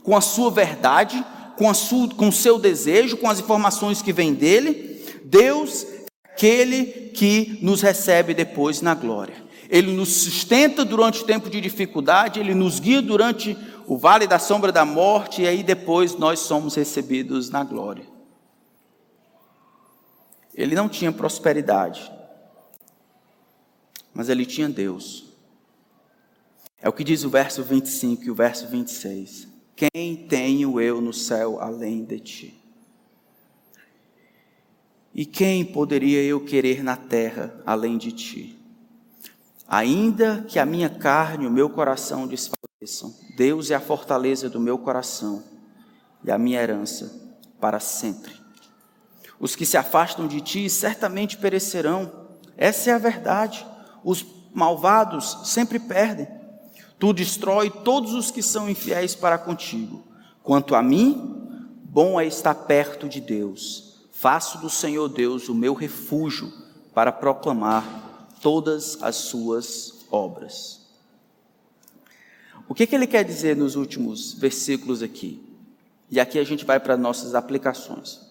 [0.02, 1.24] com a sua verdade,
[1.58, 5.04] com, a sua, com o seu desejo, com as informações que vêm dele.
[5.24, 9.36] Deus é aquele que nos recebe depois na glória.
[9.70, 14.40] Ele nos sustenta durante o tempo de dificuldade, Ele nos guia durante o vale da
[14.40, 18.06] sombra da morte, e aí depois nós somos recebidos na glória.
[20.54, 22.12] Ele não tinha prosperidade,
[24.14, 25.26] mas ele tinha Deus.
[26.80, 29.48] É o que diz o verso 25 e o verso 26.
[29.76, 32.64] Quem tenho eu no céu além de ti?
[35.14, 38.58] E quem poderia eu querer na terra além de ti?
[39.68, 44.60] Ainda que a minha carne e o meu coração desfaleçam, Deus é a fortaleza do
[44.60, 45.44] meu coração
[46.24, 47.12] e a minha herança
[47.60, 48.34] para sempre.
[49.40, 52.12] Os que se afastam de ti certamente perecerão.
[52.56, 53.66] Essa é a verdade.
[54.04, 56.28] Os malvados sempre perdem.
[57.04, 60.06] Tu destrói todos os que são infiéis para contigo.
[60.42, 61.36] Quanto a mim,
[61.84, 64.08] bom é estar perto de Deus.
[64.14, 66.50] Faço do Senhor Deus o meu refúgio
[66.94, 70.88] para proclamar todas as suas obras.
[72.70, 75.44] O que, que ele quer dizer nos últimos versículos aqui?
[76.10, 78.22] E aqui a gente vai para nossas aplicações.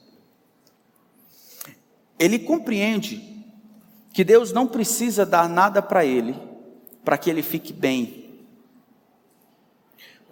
[2.18, 3.44] Ele compreende
[4.14, 6.34] que Deus não precisa dar nada para ele
[7.04, 8.21] para que ele fique bem.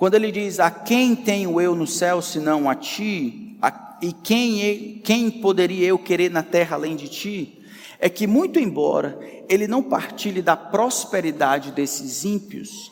[0.01, 3.55] Quando ele diz: A quem tenho eu no céu senão a ti?
[3.61, 7.63] A, e quem, quem poderia eu querer na terra além de ti?
[7.99, 12.91] É que, muito embora ele não partilhe da prosperidade desses ímpios,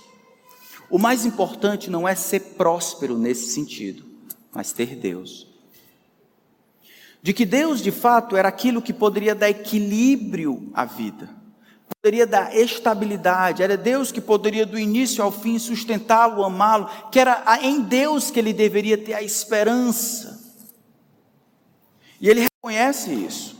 [0.91, 4.05] o mais importante não é ser próspero nesse sentido,
[4.53, 5.49] mas ter Deus
[7.23, 11.29] de que Deus de fato era aquilo que poderia dar equilíbrio à vida,
[12.01, 17.45] poderia dar estabilidade, era Deus que poderia do início ao fim sustentá-lo, amá-lo, que era
[17.61, 20.39] em Deus que ele deveria ter a esperança.
[22.21, 23.59] E ele reconhece isso.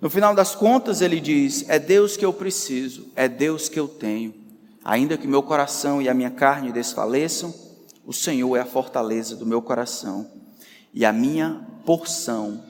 [0.00, 3.88] No final das contas, ele diz: É Deus que eu preciso, é Deus que eu
[3.88, 4.32] tenho.
[4.84, 7.52] Ainda que meu coração e a minha carne desfaleçam,
[8.06, 10.30] o Senhor é a fortaleza do meu coração
[10.94, 12.62] e a minha porção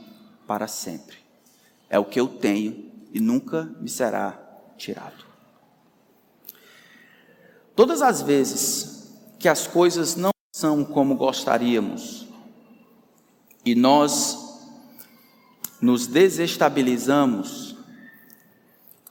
[0.47, 1.19] para sempre.
[1.91, 2.88] É o que eu tenho
[3.19, 4.41] e nunca me será
[4.77, 5.27] tirado.
[7.75, 12.29] Todas as vezes que as coisas não são como gostaríamos
[13.65, 14.39] e nós
[15.81, 17.75] nos desestabilizamos,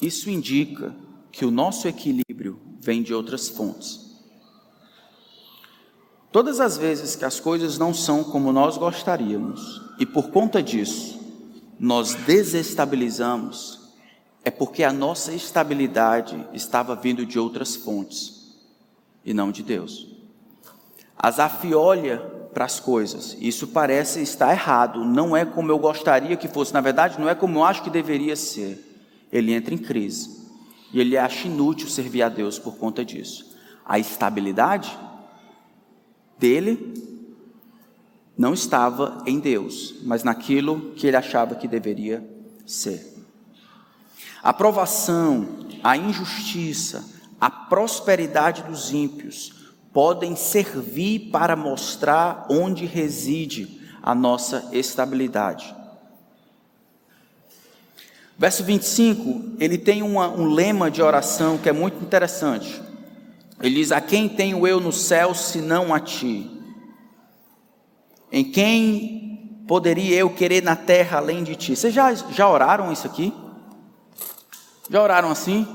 [0.02, 0.96] isso indica
[1.30, 4.08] que o nosso equilíbrio vem de outras fontes.
[6.32, 11.20] Todas as vezes que as coisas não são como nós gostaríamos, e por conta disso
[11.78, 13.77] nós desestabilizamos,
[14.48, 18.56] é porque a nossa estabilidade estava vindo de outras fontes
[19.26, 20.08] e não de Deus.
[21.18, 22.20] Asaf olha
[22.54, 26.80] para as coisas, isso parece estar errado, não é como eu gostaria que fosse, na
[26.80, 28.82] verdade, não é como eu acho que deveria ser.
[29.34, 30.48] Ele entra em crise
[30.94, 33.54] e ele acha inútil servir a Deus por conta disso.
[33.86, 34.98] A estabilidade
[36.40, 36.94] dele
[38.38, 42.26] não estava em Deus, mas naquilo que ele achava que deveria
[42.66, 43.17] ser.
[44.44, 47.06] A provação, a injustiça,
[47.40, 49.54] a prosperidade dos ímpios
[49.94, 55.76] podem servir para mostrar onde reside a nossa estabilidade.
[58.38, 62.82] Verso 25, ele tem uma, um lema de oração que é muito interessante.
[63.60, 66.52] Ele diz: A quem tenho eu no céu senão a ti?
[68.32, 71.76] Em quem poderia eu querer na terra além de ti?
[71.76, 73.34] Vocês já, já oraram isso aqui?
[74.90, 75.68] Já oraram assim?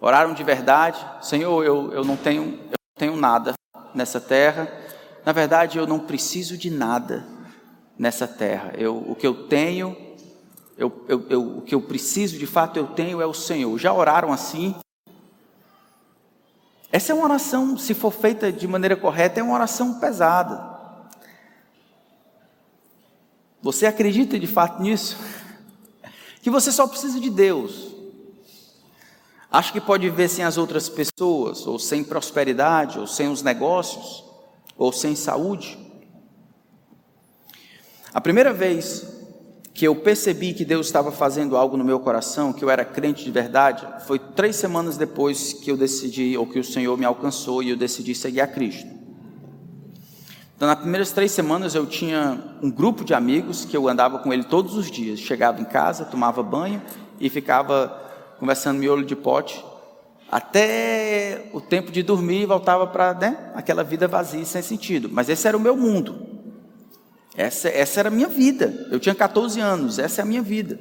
[0.00, 1.04] Oraram de verdade?
[1.20, 3.54] Senhor, eu, eu, não tenho, eu não tenho nada
[3.94, 4.68] nessa terra.
[5.24, 7.26] Na verdade, eu não preciso de nada
[7.98, 8.72] nessa terra.
[8.76, 9.96] Eu, o que eu tenho,
[10.76, 13.76] eu, eu, eu, o que eu preciso de fato eu tenho é o Senhor.
[13.78, 14.76] Já oraram assim?
[16.92, 20.74] Essa é uma oração, se for feita de maneira correta, é uma oração pesada.
[23.60, 25.18] Você acredita de fato nisso?
[26.44, 27.96] Que você só precisa de Deus.
[29.50, 34.22] Acha que pode viver sem as outras pessoas, ou sem prosperidade, ou sem os negócios,
[34.76, 35.78] ou sem saúde?
[38.12, 39.06] A primeira vez
[39.72, 43.24] que eu percebi que Deus estava fazendo algo no meu coração, que eu era crente
[43.24, 47.62] de verdade, foi três semanas depois que eu decidi, ou que o Senhor me alcançou
[47.62, 49.03] e eu decidi seguir a Cristo.
[50.56, 54.32] Então, nas primeiras três semanas eu tinha um grupo de amigos que eu andava com
[54.32, 55.18] ele todos os dias.
[55.18, 56.80] Chegava em casa, tomava banho
[57.18, 58.00] e ficava
[58.38, 59.64] conversando miolo de pote
[60.30, 65.08] até o tempo de dormir e voltava para né, aquela vida vazia sem sentido.
[65.10, 66.26] Mas esse era o meu mundo.
[67.36, 68.86] Essa, essa era a minha vida.
[68.90, 70.78] Eu tinha 14 anos, essa é a minha vida.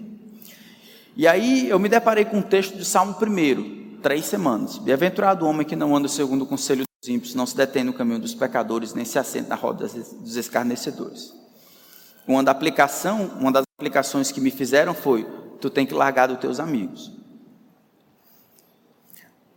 [1.15, 4.78] E aí eu me deparei com um texto de Salmo 1, três semanas.
[4.78, 7.93] Bem-aventurado o homem que não anda segundo o conselho dos ímpios, não se detém no
[7.93, 11.34] caminho dos pecadores, nem se assenta na roda dos escarnecedores.
[12.26, 15.28] Uma, da aplicação, uma das aplicações que me fizeram foi:
[15.60, 17.12] tu tem que largar dos teus amigos.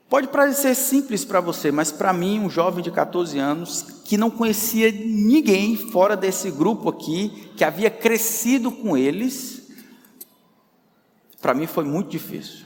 [0.09, 4.31] Pode parecer simples para você, mas para mim, um jovem de 14 anos, que não
[4.31, 9.69] conhecia ninguém fora desse grupo aqui, que havia crescido com eles,
[11.41, 12.66] para mim foi muito difícil.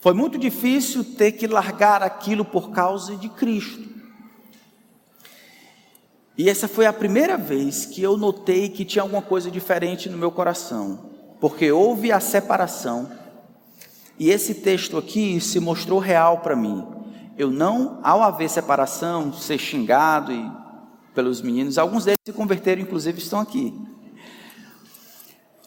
[0.00, 3.88] Foi muito difícil ter que largar aquilo por causa de Cristo.
[6.36, 10.16] E essa foi a primeira vez que eu notei que tinha alguma coisa diferente no
[10.16, 13.10] meu coração, porque houve a separação
[14.18, 16.86] e esse texto aqui se mostrou real para mim.
[17.38, 20.50] Eu não, ao haver separação, ser xingado e,
[21.14, 23.74] pelos meninos, alguns deles se converteram, inclusive estão aqui.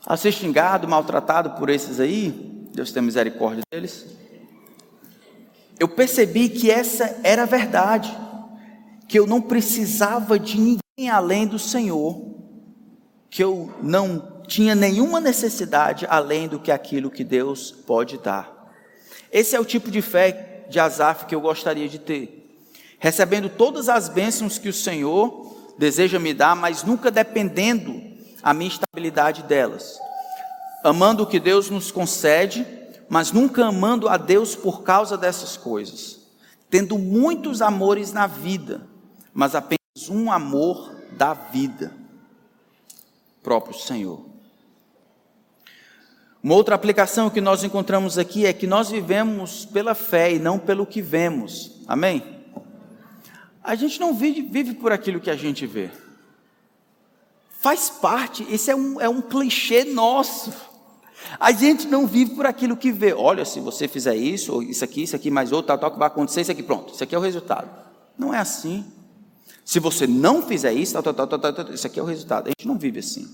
[0.05, 4.22] A ser xingado, maltratado por esses aí, Deus tem misericórdia deles.
[5.80, 8.15] Eu percebi que essa era a verdade,
[9.07, 12.34] que eu não precisava de ninguém além do Senhor,
[13.30, 18.71] que eu não tinha nenhuma necessidade além do que aquilo que Deus pode dar.
[19.32, 22.39] Esse é o tipo de fé de Asaf que eu gostaria de ter.
[22.99, 28.01] Recebendo todas as bênçãos que o Senhor deseja me dar, mas nunca dependendo
[28.41, 29.97] a minha estabilidade delas.
[30.84, 32.65] Amando o que Deus nos concede,
[33.14, 36.20] mas nunca amando a Deus por causa dessas coisas.
[36.68, 38.88] Tendo muitos amores na vida,
[39.32, 41.93] mas apenas um amor da vida,
[43.43, 44.26] próprio Senhor.
[46.41, 50.57] Uma outra aplicação que nós encontramos aqui é que nós vivemos pela fé e não
[50.57, 51.84] pelo que vemos.
[51.88, 52.41] Amém?
[53.64, 55.91] A gente não vive, vive por aquilo que a gente vê.
[57.59, 60.72] Faz parte, esse é um, é um clichê nosso.
[61.39, 63.13] A gente não vive por aquilo que vê.
[63.13, 65.99] Olha, se você fizer isso, ou isso aqui, isso aqui, mais outro, tal, tal, que
[65.99, 66.93] vai acontecer, isso aqui, pronto.
[66.93, 67.69] Isso aqui é o resultado.
[68.17, 68.86] Não é assim.
[69.65, 72.47] Se você não fizer isso, tal, tal, tal, tal, tal, isso aqui é o resultado.
[72.47, 73.28] A gente não vive assim.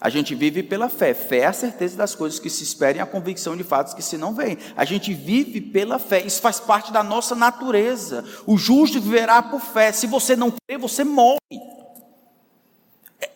[0.00, 1.14] A gente vive pela fé.
[1.14, 4.02] Fé é a certeza das coisas que se esperam e a convicção de fatos que
[4.02, 4.58] se não veem.
[4.76, 6.20] A gente vive pela fé.
[6.26, 8.24] Isso faz parte da nossa natureza.
[8.44, 9.92] O justo viverá por fé.
[9.92, 11.38] Se você não crê, você morre.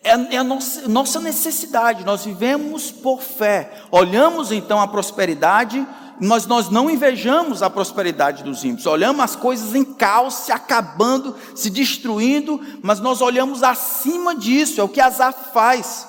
[0.03, 2.05] É, é a nossa, nossa necessidade.
[2.05, 3.71] Nós vivemos por fé.
[3.91, 5.85] Olhamos então a prosperidade,
[6.19, 8.85] mas nós não invejamos a prosperidade dos ímpios.
[8.85, 14.81] Olhamos as coisas em caos, se acabando, se destruindo, mas nós olhamos acima disso.
[14.81, 16.07] É o que Azar faz.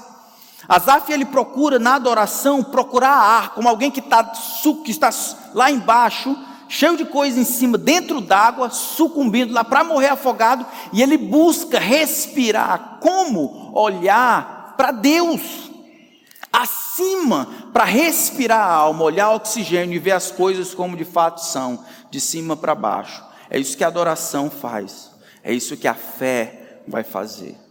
[0.68, 4.22] Asaf ele procura na adoração procurar ar, como alguém que, tá,
[4.84, 5.08] que está
[5.54, 6.36] lá embaixo,
[6.68, 11.78] cheio de coisa em cima, dentro d'água, sucumbindo lá para morrer afogado, e ele busca
[11.78, 12.98] respirar.
[13.00, 13.67] Como?
[13.80, 15.70] Olhar para Deus,
[16.52, 21.84] acima, para respirar a alma, olhar oxigênio e ver as coisas como de fato são,
[22.10, 23.24] de cima para baixo.
[23.48, 25.10] É isso que a adoração faz,
[25.42, 27.68] é isso que a fé vai fazer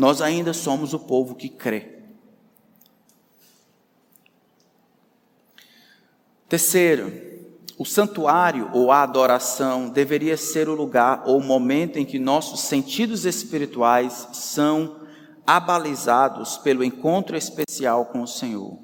[0.00, 1.98] nós ainda somos o povo que crê.
[6.48, 7.12] Terceiro,
[7.80, 12.60] o santuário ou a adoração deveria ser o lugar ou o momento em que nossos
[12.60, 15.00] sentidos espirituais são
[15.46, 18.78] abalizados pelo encontro especial com o Senhor.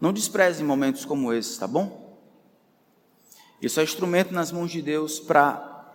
[0.00, 2.18] Não despreze momentos como esse, tá bom?
[3.60, 5.92] Isso é instrumento nas mãos de Deus para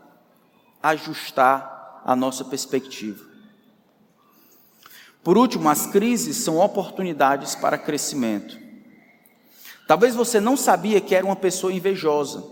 [0.83, 3.25] ajustar a nossa perspectiva.
[5.23, 8.66] Por último, as crises são oportunidades para crescimento.
[9.87, 12.43] Talvez você não sabia que era uma pessoa invejosa,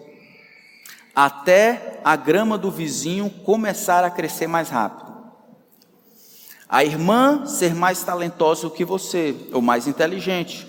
[1.13, 5.13] até a grama do vizinho começar a crescer mais rápido.
[6.67, 10.65] A irmã ser mais talentosa que você, ou mais inteligente,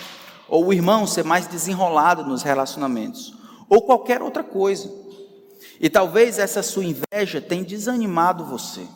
[0.49, 3.33] ou o irmão ser mais desenrolado nos relacionamentos,
[3.69, 4.93] ou qualquer outra coisa.
[5.81, 8.87] E talvez essa sua inveja tenha desanimado você.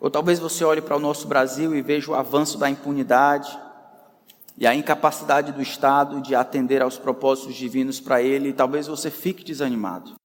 [0.00, 3.69] Ou talvez você olhe para o nosso Brasil e veja o avanço da impunidade
[4.60, 9.42] e a incapacidade do Estado de atender aos propósitos divinos para ele, talvez você fique
[9.42, 10.20] desanimado.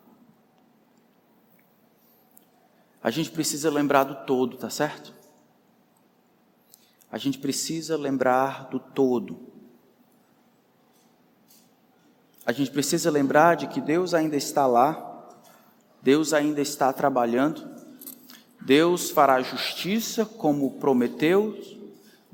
[3.01, 5.13] A gente precisa lembrar do todo, tá certo?
[7.09, 9.39] A gente precisa lembrar do todo.
[12.45, 15.29] A gente precisa lembrar de que Deus ainda está lá,
[16.01, 17.73] Deus ainda está trabalhando,
[18.59, 21.57] Deus fará justiça como prometeu,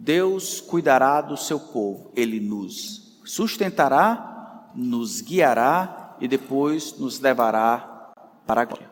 [0.01, 8.11] Deus cuidará do seu povo, ele nos sustentará, nos guiará e depois nos levará
[8.47, 8.89] para a glória.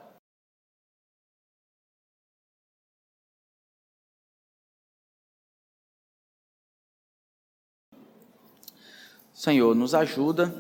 [9.34, 10.54] Senhor, nos ajuda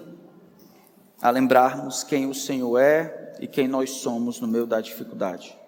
[1.22, 5.59] a lembrarmos quem o Senhor é e quem nós somos no meio da dificuldade.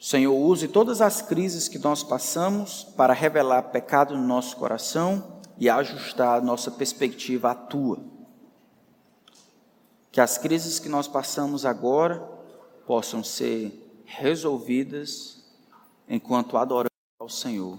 [0.00, 5.68] Senhor, use todas as crises que nós passamos para revelar pecado no nosso coração e
[5.68, 7.98] ajustar a nossa perspectiva à tua.
[10.12, 12.20] Que as crises que nós passamos agora
[12.86, 15.44] possam ser resolvidas
[16.08, 16.88] enquanto adoramos
[17.18, 17.78] ao Senhor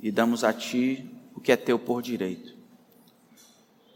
[0.00, 2.54] e damos a Ti o que é teu por direito,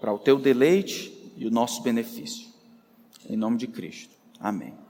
[0.00, 2.48] para o teu deleite e o nosso benefício.
[3.28, 4.14] Em nome de Cristo.
[4.40, 4.87] Amém.